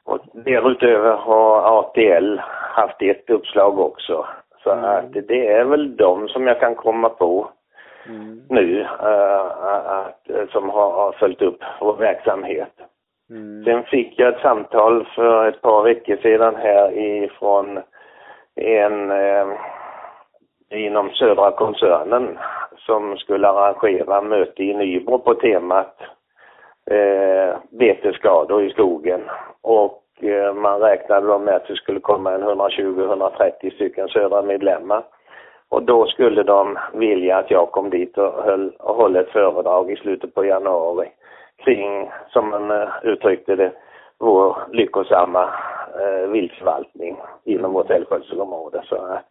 [0.04, 2.38] Och därutöver har ATL
[2.74, 4.26] haft ett uppslag också.
[4.62, 4.84] Så mm.
[4.84, 7.50] att det är väl de som jag kan komma på
[8.06, 8.42] mm.
[8.48, 12.72] nu uh, att, som har, har följt upp vår verksamhet.
[13.30, 13.64] Mm.
[13.64, 17.80] Sen fick jag ett samtal för ett par veckor sedan här ifrån
[18.60, 19.46] en eh,
[20.70, 22.38] inom södra koncernen
[22.78, 25.96] som skulle arrangera möte i Nybro på temat
[26.90, 29.20] eh, betesskador i skogen.
[29.62, 35.02] Och eh, man räknade då med att det skulle komma en 120-130 stycken södra medlemmar.
[35.68, 39.90] Och då skulle de vilja att jag kom dit och, höll, och höll ett föredrag
[39.90, 41.08] i slutet på januari
[41.64, 43.72] kring, som man eh, uttryckte det,
[44.18, 45.50] vår lyckosamma
[45.94, 48.82] eh, viltförvaltning inom vårt älgskötselområde.
[48.84, 49.30] Så att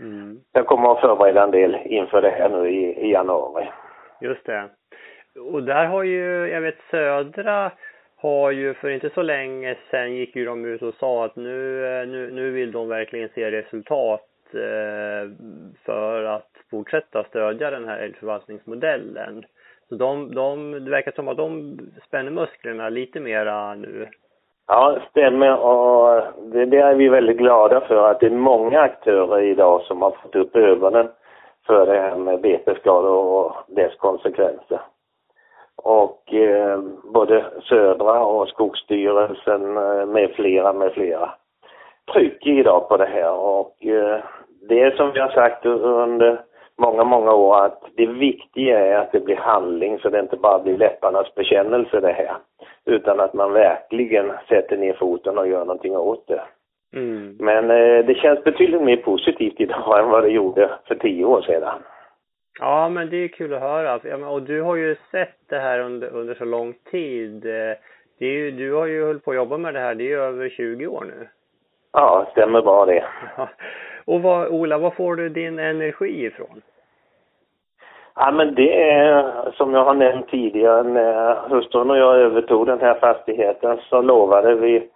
[0.00, 0.40] mm.
[0.52, 3.68] jag kommer att förbereda en del inför det här nu i, i januari.
[4.20, 4.68] Just det.
[5.52, 7.70] Och där har ju, jag vet Södra
[8.16, 11.82] har ju för inte så länge sedan gick ju de ut och sa att nu,
[12.06, 15.30] nu, nu vill de verkligen se resultat eh,
[15.84, 19.44] för att fortsätta stödja den här älgförvaltningsmodellen.
[19.88, 24.08] Så de, de, det verkar som att de spänner musklerna lite mera nu.
[24.68, 28.80] Ja, det stämmer och det, det är vi väldigt glada för att det är många
[28.80, 31.08] aktörer idag som har fått upp ögonen
[31.66, 34.80] för det här med betesskador och dess konsekvenser.
[35.76, 41.30] Och eh, både Södra och Skogsstyrelsen eh, med flera, med flera
[42.12, 44.18] trycker idag på det här och eh,
[44.68, 46.40] det är som vi har sagt under
[46.78, 50.58] många, många år att det viktiga är att det blir handling så det inte bara
[50.58, 52.36] blir läpparnas bekännelse det här.
[52.88, 56.42] Utan att man verkligen sätter ner foten och gör någonting åt det.
[56.94, 57.36] Mm.
[57.40, 61.42] Men eh, det känns betydligt mer positivt idag än vad det gjorde för tio år
[61.42, 61.82] sedan.
[62.60, 64.28] Ja, men det är kul att höra.
[64.30, 67.46] Och du har ju sett det här under, under så lång tid.
[67.46, 67.76] Eh,
[68.18, 70.08] det är ju, du har ju hållit på att jobba med det här, det är
[70.08, 71.28] ju över 20 år nu.
[71.92, 73.04] Ja, stämmer bra det.
[74.04, 76.62] Och vad, Ola, var får du din energi ifrån?
[78.20, 82.80] Ja, men det är som jag har nämnt tidigare, när hustrun och jag övertog den
[82.80, 84.88] här fastigheten så lovade vi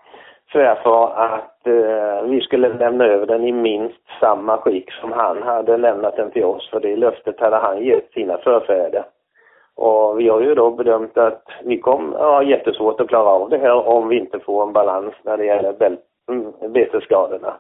[0.52, 5.76] svärfar att eh, vi skulle lämna över den i minst samma skick som han hade
[5.76, 9.04] lämnat den till oss, för det löftet hade han gett sina förfäder.
[9.76, 13.58] Och vi har ju då bedömt att vi kommer ha jättesvårt att klara av det
[13.58, 15.96] här om vi inte får en balans när det gäller
[16.30, 17.54] mm, betesskadorna.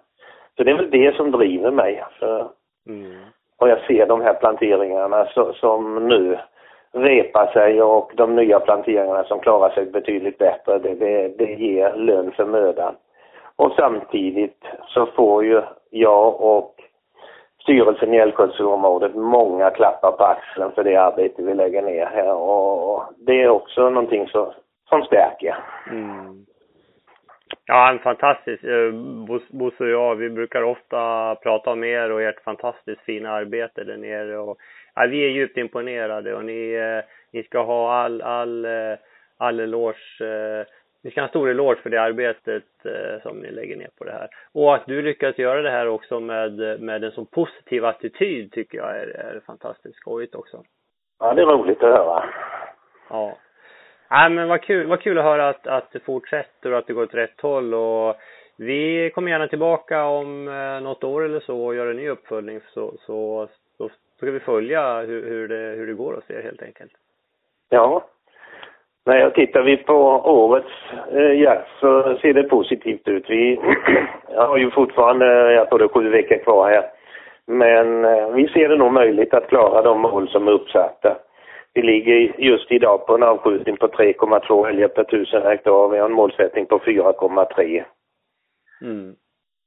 [0.56, 2.04] Så det är väl det som driver mig.
[2.18, 2.48] För
[2.88, 3.16] mm.
[3.62, 6.38] Och jag ser de här planteringarna så, som nu
[6.92, 10.78] repar sig och de nya planteringarna som klarar sig betydligt bättre.
[10.78, 12.94] Det, det, det ger lön för mödan.
[13.56, 16.74] Och samtidigt så får ju jag och
[17.62, 23.02] styrelsen i älgskötselområdet många klappar på axeln för det arbete vi lägger ner här och
[23.16, 24.52] det är också någonting som,
[24.88, 25.56] som stärker.
[25.90, 26.46] Mm.
[27.66, 28.64] Ja, en fantastisk.
[28.64, 28.92] Eh,
[29.50, 33.96] Bosse och jag, vi brukar ofta prata om er och ert fantastiskt fina arbete där
[33.96, 34.58] nere och
[34.94, 38.96] ja, vi är djupt imponerade och ni, eh, ni ska ha all, all, eh,
[39.38, 40.24] all eloge
[41.04, 44.04] ni ska ha en stor eloge för det arbetet eh, som ni lägger ner på
[44.04, 44.28] det här.
[44.52, 48.78] Och att du lyckas göra det här också med, med en så positiv attityd tycker
[48.78, 50.62] jag är, är fantastiskt skojigt också.
[51.18, 52.24] Ja, det är roligt att höra.
[53.10, 53.36] Ja.
[54.12, 56.92] Nej, men vad kul, vad kul att höra att, att det fortsätter och att det
[56.92, 58.16] går åt rätt håll och
[58.56, 62.60] vi kommer gärna tillbaka om eh, något år eller så och gör en ny uppföljning
[62.74, 66.62] så, så, så, ska vi följa hur, hur, det, hur det går hos er helt
[66.62, 66.92] enkelt.
[67.70, 68.04] Ja,
[69.06, 69.94] Nej, och tittar vi på
[70.24, 73.30] årets eh, jazz så ser det positivt ut.
[73.30, 73.60] Vi
[74.36, 76.84] har ju fortfarande, jag tror det är sju veckor kvar här.
[77.46, 81.16] Men eh, vi ser det nog möjligt att klara de mål som är uppsatta.
[81.74, 85.88] Vi ligger just idag på en avskjutning på 3,2 älgar per tusen hektar.
[85.88, 87.84] Vi har en målsättning på 4,3.
[88.82, 89.14] Mm.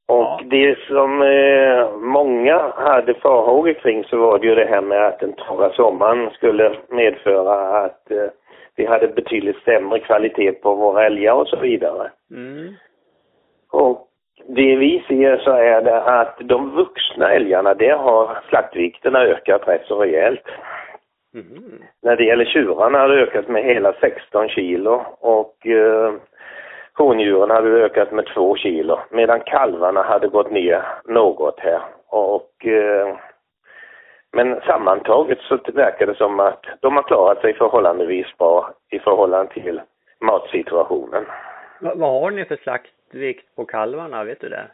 [0.08, 0.40] Och ja.
[0.46, 5.20] det som eh, många hade farhågor kring så var det ju det här med att
[5.20, 8.28] den torra sommaren skulle medföra att eh,
[8.76, 12.12] vi hade betydligt sämre kvalitet på våra älgar och så vidare.
[12.32, 12.74] Mm.
[13.72, 14.08] Och
[14.48, 19.86] det vi ser så är det att de vuxna älgarna, det har slaktvikterna ökat rätt
[19.86, 20.46] så rejält.
[21.36, 21.84] Mm.
[22.02, 26.14] När det gäller tjurarna har det ökat med hela 16 kilo och eh,
[26.94, 31.82] hondjuren hade ökat med 2 kilo medan kalvarna hade gått ner något här.
[32.08, 33.18] Och eh,
[34.36, 39.54] men sammantaget så verkar det som att de har klarat sig förhållandevis bra i förhållande
[39.54, 39.82] till
[40.20, 41.26] matsituationen.
[41.80, 44.68] vad har ni för slaktvikt på kalvarna, vet du det?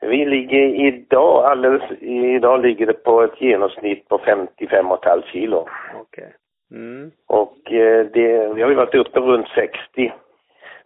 [0.00, 5.68] Vi ligger idag, alldeles idag ligger det på ett genomsnitt på 55,5 kilo.
[5.94, 6.00] Okej.
[6.00, 6.32] Okay.
[6.70, 7.10] Mm.
[7.26, 10.12] Och eh, det, vi har ju varit uppe runt 60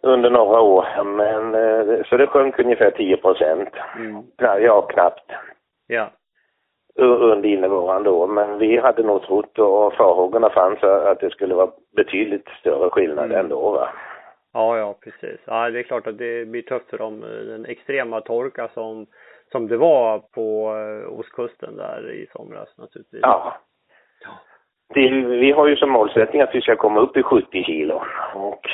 [0.02, 3.68] under några år, men eh, så det sjönk ungefär 10 procent.
[3.96, 4.22] Mm.
[4.38, 5.32] Ja, knappt.
[5.86, 6.10] Ja
[6.94, 8.26] under innevarande år.
[8.26, 13.24] Men vi hade nog trott och farhågorna fanns att det skulle vara betydligt större skillnad
[13.24, 13.38] mm.
[13.38, 13.88] ändå va.
[14.52, 15.40] Ja, ja precis.
[15.44, 17.20] Ja, det är klart att det blir tufft för dem.
[17.20, 19.06] Den extrema torka som,
[19.52, 23.20] som det var på eh, ostkusten där i somras naturligtvis.
[23.22, 23.56] Ja.
[24.24, 24.30] ja.
[24.94, 28.02] Det, vi har ju som målsättning att vi ska komma upp i 70 kilo.
[28.34, 28.68] Och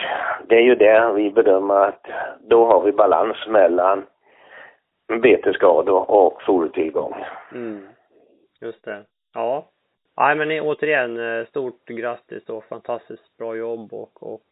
[0.49, 2.07] det är ju där vi bedömer att
[2.41, 4.07] då har vi balans mellan
[5.23, 7.25] betesskador och fodertillgång.
[7.53, 7.89] Mm.
[8.61, 9.05] Just det.
[9.35, 9.69] Ja.
[10.17, 14.43] Nej men återigen, eh, stort grattis och fantastiskt bra jobb och, och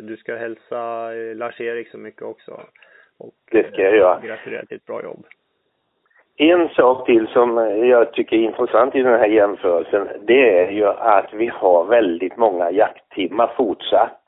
[0.00, 2.60] du ska hälsa eh, Lars-Erik så mycket också.
[3.18, 4.20] Och, det ska jag göra.
[4.20, 5.26] Gratulera till ett bra jobb.
[6.36, 7.56] En sak till som
[7.88, 12.36] jag tycker är intressant i den här jämförelsen, det är ju att vi har väldigt
[12.36, 14.22] många jakttimmar fortsatt.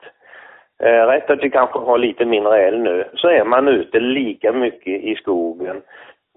[0.79, 5.03] rätt att vi kanske har lite mindre älg nu, så är man ute lika mycket
[5.03, 5.81] i skogen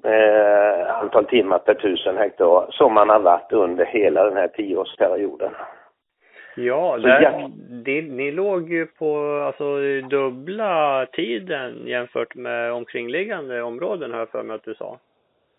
[0.06, 5.50] eh, antal timmar per tusen hektar som man har varit under hela den här tioårsperioden.
[6.56, 7.50] Ja, där, jag...
[7.84, 9.78] det, ni låg ju på alltså
[10.10, 14.98] dubbla tiden jämfört med omkringliggande områden har jag för mig att du sa.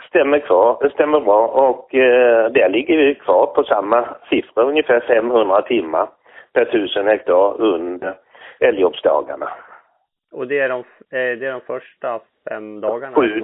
[0.10, 5.00] Stämmer kvar, det stämmer bra och eh, där ligger vi kvar på samma siffra, ungefär
[5.00, 6.10] 500 timmar
[6.54, 8.16] per tusen hektar under
[8.60, 9.50] älgjobbsdagarna.
[10.32, 12.20] Och det är de, eh, det är de första
[12.50, 13.16] fem dagarna?
[13.16, 13.42] Sju,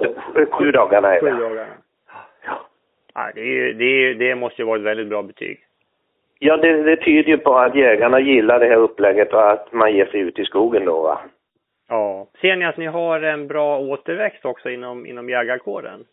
[0.50, 1.32] sju dagarna är det.
[1.32, 1.66] Sju dagarna.
[2.46, 2.60] Ja.
[3.14, 5.60] ja det, är, det, är, det måste ju vara ett väldigt bra betyg.
[6.38, 9.92] Ja, det, det tyder ju på att jägarna gillar det här upplägget och att man
[9.92, 11.20] ger sig ut i skogen då va.
[11.88, 12.26] Ja.
[12.40, 16.04] Ser ni att ni har en bra återväxt också inom, inom jägarkåren?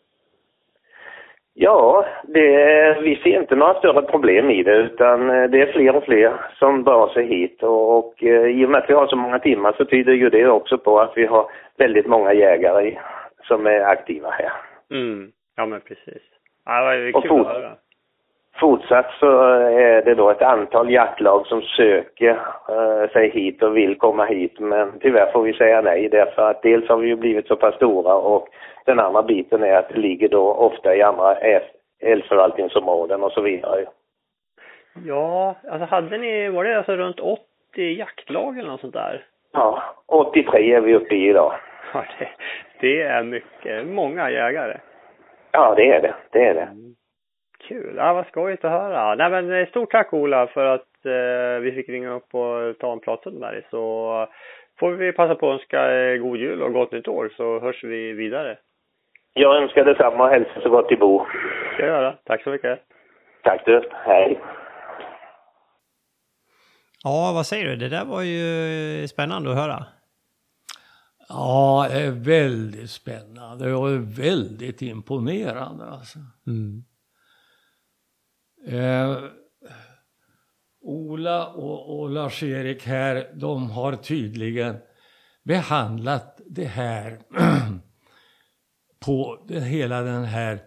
[1.54, 5.96] Ja, det, vi ser inte några större problem i det utan eh, det är fler
[5.96, 9.06] och fler som drar sig hit och, och eh, i och med att vi har
[9.06, 12.98] så många timmar så tyder ju det också på att vi har väldigt många jägare
[13.42, 14.52] som är aktiva här.
[14.90, 15.32] Mm.
[15.56, 16.22] Ja men precis.
[16.64, 17.72] Ja, det är kul och fort, att höra.
[18.62, 22.30] Fortsatt så är det då ett antal jaktlag som söker
[22.70, 26.62] uh, sig hit och vill komma hit men tyvärr får vi säga nej därför att
[26.62, 28.48] dels har vi ju blivit så pass stora och
[28.84, 31.36] den andra biten är att det ligger då ofta i andra
[32.00, 33.84] älgförvaltningsområden och så vidare.
[35.06, 37.40] Ja, alltså hade ni, var det alltså runt 80
[37.98, 39.24] jaktlag eller något sånt där?
[39.52, 41.52] Ja, 83 är vi uppe i idag.
[41.94, 42.28] Ja, det,
[42.80, 44.76] det är mycket, många jägare.
[45.52, 46.60] Ja, det är det, det är det.
[46.60, 46.94] Mm.
[47.68, 47.94] Kul!
[47.96, 49.14] Ja, vad skojigt att höra.
[49.14, 52.92] Nej, men eh, stort tack Ola för att eh, vi fick ringa upp och ta
[52.92, 53.66] en pratstund med dig.
[53.70, 54.26] Så
[54.78, 57.84] får vi passa på att önska eh, god jul och gott nytt år så hörs
[57.84, 58.58] vi vidare.
[59.34, 61.26] Jag önskar detsamma och hälsa så gott till Bo.
[61.74, 62.12] Ska jag göra.
[62.24, 62.80] Tack så mycket.
[63.42, 63.88] Tack du.
[63.92, 64.40] Hej.
[67.04, 67.76] Ja, vad säger du?
[67.76, 69.84] Det där var ju spännande att höra.
[71.28, 75.84] Ja, det är väldigt spännande och väldigt imponerande.
[75.84, 76.18] Alltså.
[76.46, 76.84] Mm.
[78.66, 79.24] Eh,
[80.80, 84.76] Ola och, och Lars-Erik här, de har tydligen
[85.44, 87.22] behandlat det här
[89.00, 90.62] på det, hela den här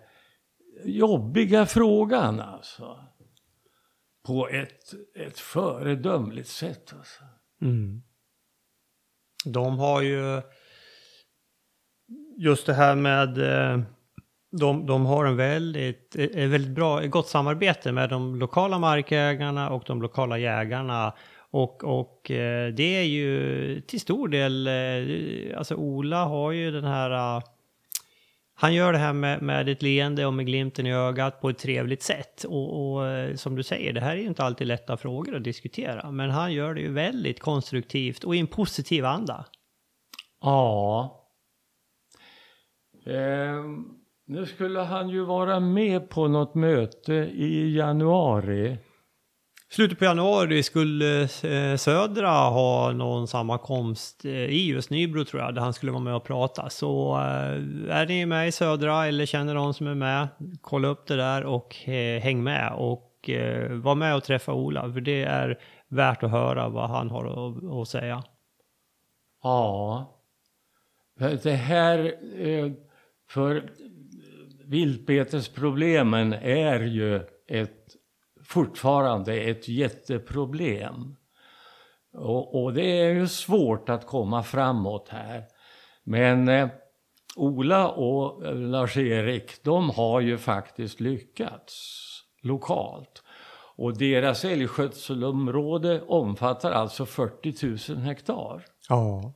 [0.84, 3.00] jobbiga frågan alltså.
[4.26, 4.84] På ett,
[5.16, 6.94] ett föredömligt sätt.
[6.98, 7.24] Alltså.
[7.62, 8.02] Mm.
[9.46, 10.42] De har ju
[12.38, 13.84] just det här med eh,
[14.52, 19.70] de, de har en väldigt, ett väldigt bra, ett gott samarbete med de lokala markägarna
[19.70, 21.14] och de lokala jägarna.
[21.38, 26.84] Och, och eh, det är ju till stor del, eh, alltså Ola har ju den
[26.84, 27.42] här
[28.58, 31.58] han gör det här med, med ett leende och med glimten i ögat på ett
[31.58, 32.44] trevligt sätt.
[32.44, 36.12] Och, och, som du säger, det här är ju inte alltid lätta frågor att diskutera.
[36.12, 39.46] Men han gör det ju väldigt konstruktivt och i en positiv anda.
[40.42, 41.30] Ja.
[43.06, 43.64] Eh,
[44.28, 48.78] nu skulle han ju vara med på något möte i januari
[49.76, 55.56] slutet på januari skulle eh, Södra ha någon sammankomst eh, i just Nybro tror jag,
[55.56, 56.70] där han skulle vara med och prata.
[56.70, 60.28] Så eh, är ni med i Södra eller känner någon som är med,
[60.62, 61.76] kolla upp det där och
[62.22, 62.74] häng med.
[62.78, 63.12] Och
[63.70, 67.88] var med och träffa Ola, för det är värt att höra vad han har att,
[67.88, 68.24] säga.
[69.44, 70.12] Ja.
[71.44, 72.14] Det här,
[73.30, 73.70] för
[74.68, 77.16] viltbetesproblemen är ju
[77.48, 77.96] ett
[78.46, 81.16] fortfarande ett jätteproblem.
[82.14, 85.44] Och, och, det är ju svårt att komma framåt här.
[86.04, 86.70] Men eh,
[87.36, 92.02] Ola och Lars-Erik, de har ju faktiskt lyckats
[92.42, 93.24] lokalt.
[93.78, 98.66] Och deras älgskötselområde omfattar alltså 40 000 hektar.
[98.90, 99.34] Ja.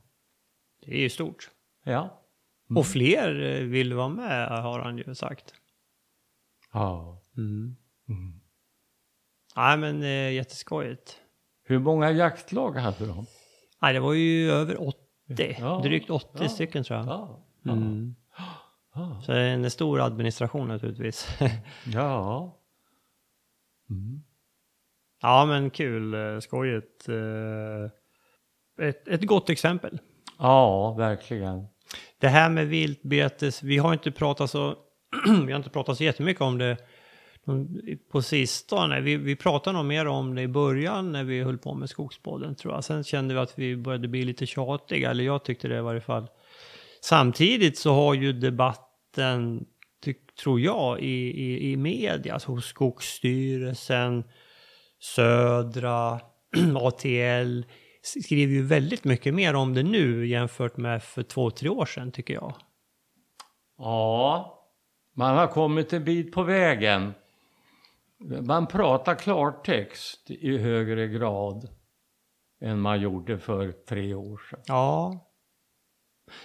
[0.86, 1.50] Det är ju stort.
[1.84, 2.20] Ja.
[2.70, 2.78] Mm.
[2.78, 5.54] Och fler eh, vill vara med har han ju sagt.
[6.72, 7.22] Ja.
[7.36, 7.76] Mm.
[8.08, 8.40] Mm.
[9.56, 11.20] Nej men eh, jätteskojigt.
[11.64, 13.26] Hur många jaktlag hade de?
[13.82, 15.56] Nej det var ju över 80.
[15.58, 17.06] Ja, Drygt 80 ja, stycken tror jag.
[17.06, 18.14] Ja, mm.
[19.22, 21.28] Så det är en stor administration naturligtvis.
[21.84, 22.56] ja.
[23.90, 24.22] Mm.
[25.22, 27.08] Ja men kul, eh, skojigt.
[27.08, 27.90] Eh,
[28.86, 30.00] ett, ett gott exempel.
[30.38, 31.66] Ja, verkligen.
[32.20, 34.76] Det här med viltbetes, vi har inte pratat så,
[35.46, 36.76] vi har inte pratat så jättemycket om det
[38.12, 39.00] på sistone.
[39.00, 42.54] Vi, vi pratade nog mer om det i början när vi höll på med Skogsbåden
[42.54, 42.84] tror jag.
[42.84, 46.00] Sen kände vi att vi började bli lite tjatiga, eller jag tyckte det i varje
[46.00, 46.26] fall.
[47.02, 49.66] Samtidigt så har ju debatten,
[50.42, 54.24] tror jag, i, i, i media, alltså hos Skogsstyrelsen,
[55.00, 56.20] Södra,
[56.76, 57.62] ATL,
[58.02, 62.12] skriver ju väldigt mycket mer om det nu jämfört med för två, tre år sedan
[62.12, 62.54] tycker jag.
[63.78, 64.56] Ja,
[65.16, 67.14] man har kommit en bit på vägen.
[68.42, 71.68] Man pratar klartext i högre grad
[72.60, 74.60] än man gjorde för tre år sedan.
[74.66, 75.26] Ja.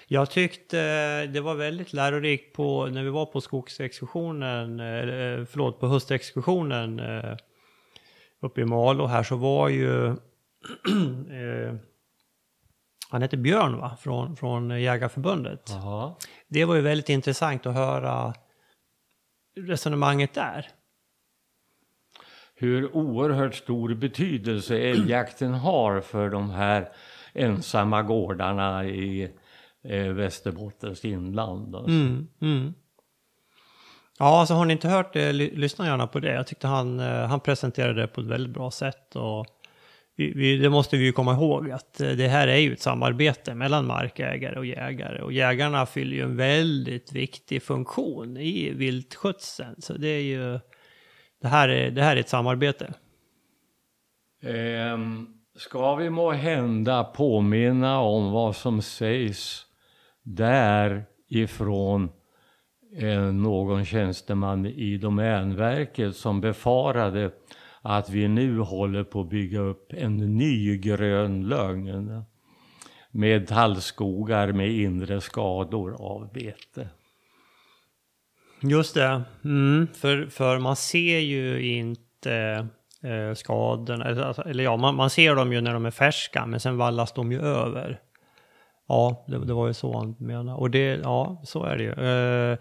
[0.07, 0.77] Jag tyckte
[1.25, 4.77] det var väldigt lärorikt på, när vi var på skogsexkursionen,
[5.45, 7.37] förlåt, på höstexkursionen eh,
[8.41, 10.15] uppe i Malå här så var ju
[11.31, 11.75] eh,
[13.09, 13.97] han heter Björn va?
[13.99, 15.71] Från, från Jägarförbundet.
[15.71, 16.17] Aha.
[16.47, 18.33] Det var ju väldigt intressant att höra
[19.55, 20.67] resonemanget där
[22.55, 26.89] hur oerhört stor betydelse älgjakten har för de här
[27.33, 29.31] ensamma gårdarna i
[29.83, 31.75] eh, Västerbottens inland.
[31.75, 31.91] Alltså.
[31.91, 32.73] Mm, mm.
[34.19, 36.33] Ja, alltså har ni inte hört det, lyssna gärna på det.
[36.33, 39.15] Jag tyckte han, eh, han presenterade det på ett väldigt bra sätt.
[39.15, 39.45] Och
[40.15, 42.81] vi, vi, det måste vi ju komma ihåg att eh, det här är ju ett
[42.81, 45.21] samarbete mellan markägare och jägare.
[45.21, 49.75] Och jägarna fyller ju en väldigt viktig funktion i viltskötseln.
[49.81, 50.59] Så det är ju
[51.41, 52.93] det här är, det här är ett samarbete.
[54.93, 59.65] Um, ska vi må hända påminna om vad som sägs
[60.23, 62.09] där ifrån
[62.97, 67.31] eh, någon tjänsteman i Domänverket som befarade
[67.87, 72.23] att vi nu håller på att bygga upp en ny grön lögn
[73.11, 76.89] med tallskogar med inre skador av bete.
[78.61, 79.21] Just det.
[79.43, 82.67] Mm, för, för man ser ju inte
[83.03, 84.05] eh, skadorna.
[84.05, 86.77] Eller, alltså, eller ja, man, man ser dem ju när de är färska, men sen
[86.77, 87.99] vallas de ju över.
[88.87, 90.57] Ja, det, det var ju så han menade.
[90.57, 91.91] Och det, ja, så är det ju.
[91.91, 92.57] Eh,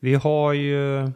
[0.00, 1.10] vi har ju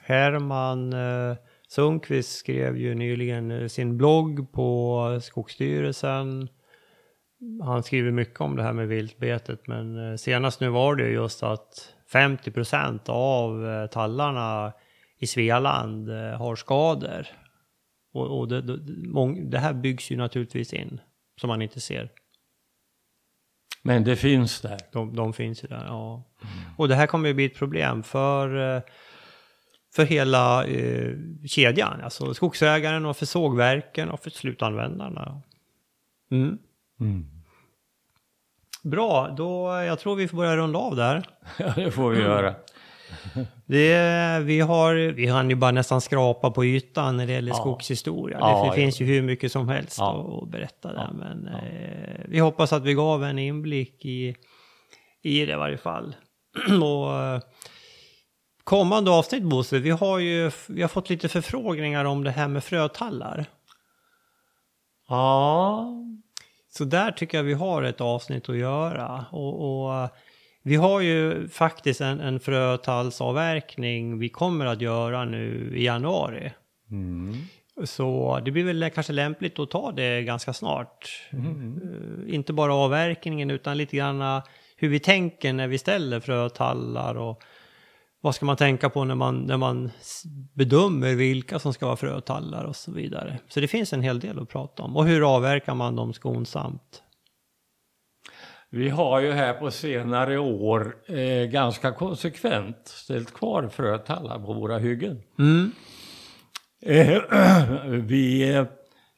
[0.00, 1.36] Herman eh,
[1.74, 6.48] Sundqvist skrev ju nyligen eh, sin blogg på Skogsstyrelsen.
[7.62, 11.42] Han skriver mycket om det här med viltbetet, men eh, senast nu var det just
[11.42, 14.72] att 50 procent av eh, tallarna
[15.18, 17.26] i Svealand har skador.
[18.12, 18.78] Och, och det, det,
[19.50, 21.00] det här byggs ju naturligtvis in,
[21.40, 22.10] som man inte ser.
[23.82, 24.78] Men det finns där.
[24.92, 26.24] De, de finns ju där, ja.
[26.76, 28.82] Och det här kommer ju bli ett problem för,
[29.94, 31.12] för hela eh,
[31.46, 32.00] kedjan.
[32.00, 35.42] Alltså skogsägaren och för sågverken och för slutanvändarna.
[36.30, 36.58] Mm.
[37.00, 37.26] Mm.
[38.82, 41.26] Bra, då jag tror vi får börja runda av där.
[41.58, 42.54] Ja, det får vi göra.
[43.66, 47.54] Det, vi, har, vi hann ju bara nästan skrapa på ytan när det gäller Ja.
[47.54, 48.38] skogshistoria.
[48.40, 48.72] Ja, det ja.
[48.72, 50.40] finns ju hur mycket som helst Ja.
[50.42, 51.10] att berätta där.
[51.12, 54.36] Men eh, vi hoppas att vi gav en inblick i,
[55.22, 56.16] i det i varje fall.
[56.82, 57.40] Och, eh,
[58.64, 62.64] kommande avsnitt Bosse, vi har ju vi har fått lite förfrågningar om det här med
[62.64, 63.46] frötallar.
[65.08, 65.86] Ja,
[66.70, 69.24] Så där tycker jag vi har ett avsnitt att göra.
[69.30, 70.08] Och, och
[70.62, 76.52] vi har ju faktiskt en, en frötallsavverkning vi kommer att göra nu i januari.
[76.90, 77.36] mm.
[77.84, 81.28] Så det blir väl kanske lämpligt att ta det ganska snart.
[81.32, 84.42] Eh, inte bara avverkningen utan lite grann eh,
[84.76, 87.42] hur vi tänker när vi ställer frötallar och
[88.24, 89.90] vad ska man tänka på när man, när man
[90.54, 93.38] bedömer vilka som ska vara frötallar och så vidare.
[93.48, 94.96] Så det finns en hel del att prata om.
[94.96, 97.02] Och hur avverkar man dem skonsamt?
[98.70, 104.78] Vi har ju här på senare år eh, ganska konsekvent ställt kvar frötallar på våra
[104.78, 105.22] hyggen.
[105.38, 105.72] Mm.
[106.82, 107.22] Eh,
[107.88, 108.52] vi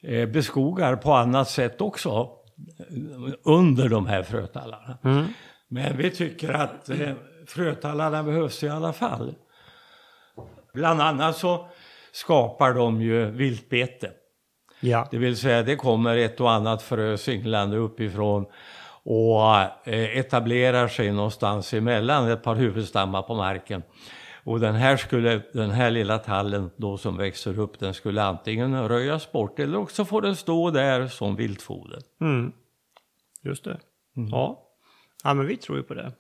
[0.02, 4.98] eh, beskogar på annat sätt också eh, under de här frötallarna.
[5.04, 5.24] Mm.
[5.68, 7.12] Men vi tycker att eh,
[7.46, 9.34] frötallarna behövs i alla fall.
[10.74, 11.68] Bland annat så
[12.12, 14.10] skapar de ju viltbete.
[14.80, 15.08] Ja.
[15.10, 18.46] Det vill säga det kommer ett och annat frö singlande uppifrån
[19.02, 19.54] och
[19.88, 23.82] eh, etablerar sig någonstans emellan ett par huvudstammar på marken.
[24.44, 28.88] Och den här, skulle, den här lilla tallen då som växer upp den skulle antingen
[28.88, 32.02] röjas bort eller också får den stå där som viltfoder.
[32.20, 32.52] Mm.
[33.42, 33.78] Just det.
[34.14, 34.62] Ja.
[35.24, 36.12] ja, men vi tror ju på det.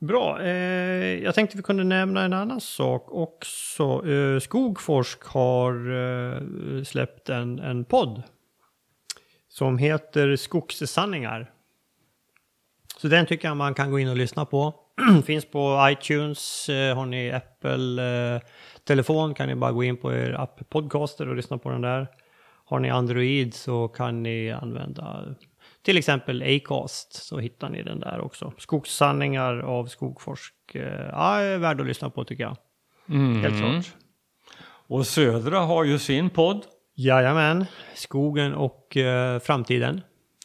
[0.00, 0.42] Bra.
[0.42, 4.08] Eh, jag tänkte vi kunde nämna en annan sak också.
[4.08, 8.22] Eh, Skogforsk har eh, släppt en, en podd
[9.48, 11.50] som heter Skogssanningar.
[12.96, 14.74] Så den tycker jag man kan gå in och lyssna på.
[15.26, 16.68] Finns på iTunes.
[16.68, 21.36] Eh, har ni Apple-telefon eh, kan ni bara gå in på er app Podcaster och
[21.36, 22.08] lyssna på den där.
[22.64, 25.34] Har ni Android så kan ni använda
[25.82, 28.52] till exempel Acast så hittar ni den där också.
[28.58, 30.54] Skogssanningar av Skogforsk.
[30.74, 30.82] Eh,
[31.12, 32.56] Ja, är värd att lyssna på tycker jag.
[33.42, 33.94] Helt klart.
[34.88, 36.64] Och Södra har ju sin podd.
[36.94, 40.00] Jajamän, skogen och eh, framtiden.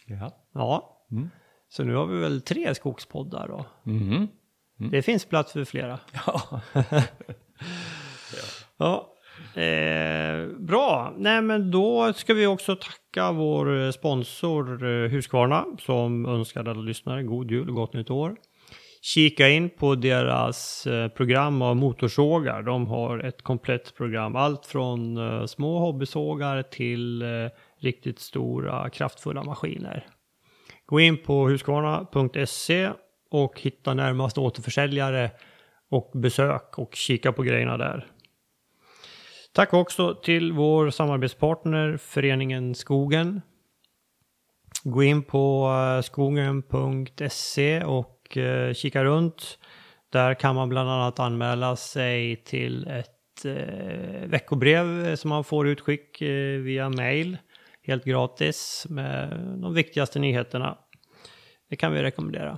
[0.05, 0.31] Ja.
[0.53, 0.99] Ja,
[1.69, 3.65] så nu har vi väl tre skogspoddar då.
[3.91, 4.27] Mm.
[4.91, 5.99] Det finns plats för flera.
[6.25, 6.61] Ja.
[8.77, 9.14] Ja.
[9.55, 16.25] Eh, bra, nej men då ska vi också tacka vår eh, sponsor eh, Husqvarna som
[16.25, 18.35] önskar alla lyssnare god jul och gott nytt år.
[19.01, 22.61] Kika in på deras eh, program av motorsågar.
[22.61, 24.35] De har ett komplett program.
[24.35, 25.17] Allt från
[25.47, 27.23] små hobbysågar till
[27.79, 30.07] riktigt stora kraftfulla maskiner.
[30.85, 32.89] Gå in på husqvarna.se
[33.31, 35.31] och hitta närmaste återförsäljare
[35.89, 38.07] och besök och kika på grejerna där.
[39.55, 43.41] Tack också till vår samarbetspartner Föreningen Skogen.
[44.83, 49.59] Gå in på eh, skogen.se och eh, kika runt.
[50.09, 56.21] Där kan man bland annat anmäla sig till ett eh, veckobrev som man får utskick
[56.61, 57.37] via mail.
[57.81, 59.29] Helt gratis med
[59.61, 60.77] de viktigaste nyheterna.
[61.69, 62.57] Det kan vi rekommendera.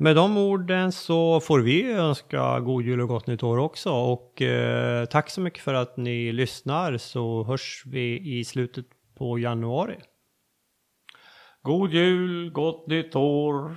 [0.00, 4.42] Med de orden så får vi önska god jul och gott nytt år också och
[4.42, 9.96] eh, tack så mycket för att ni lyssnar så hörs vi i slutet på januari.
[11.62, 13.76] God jul, gott nytt år.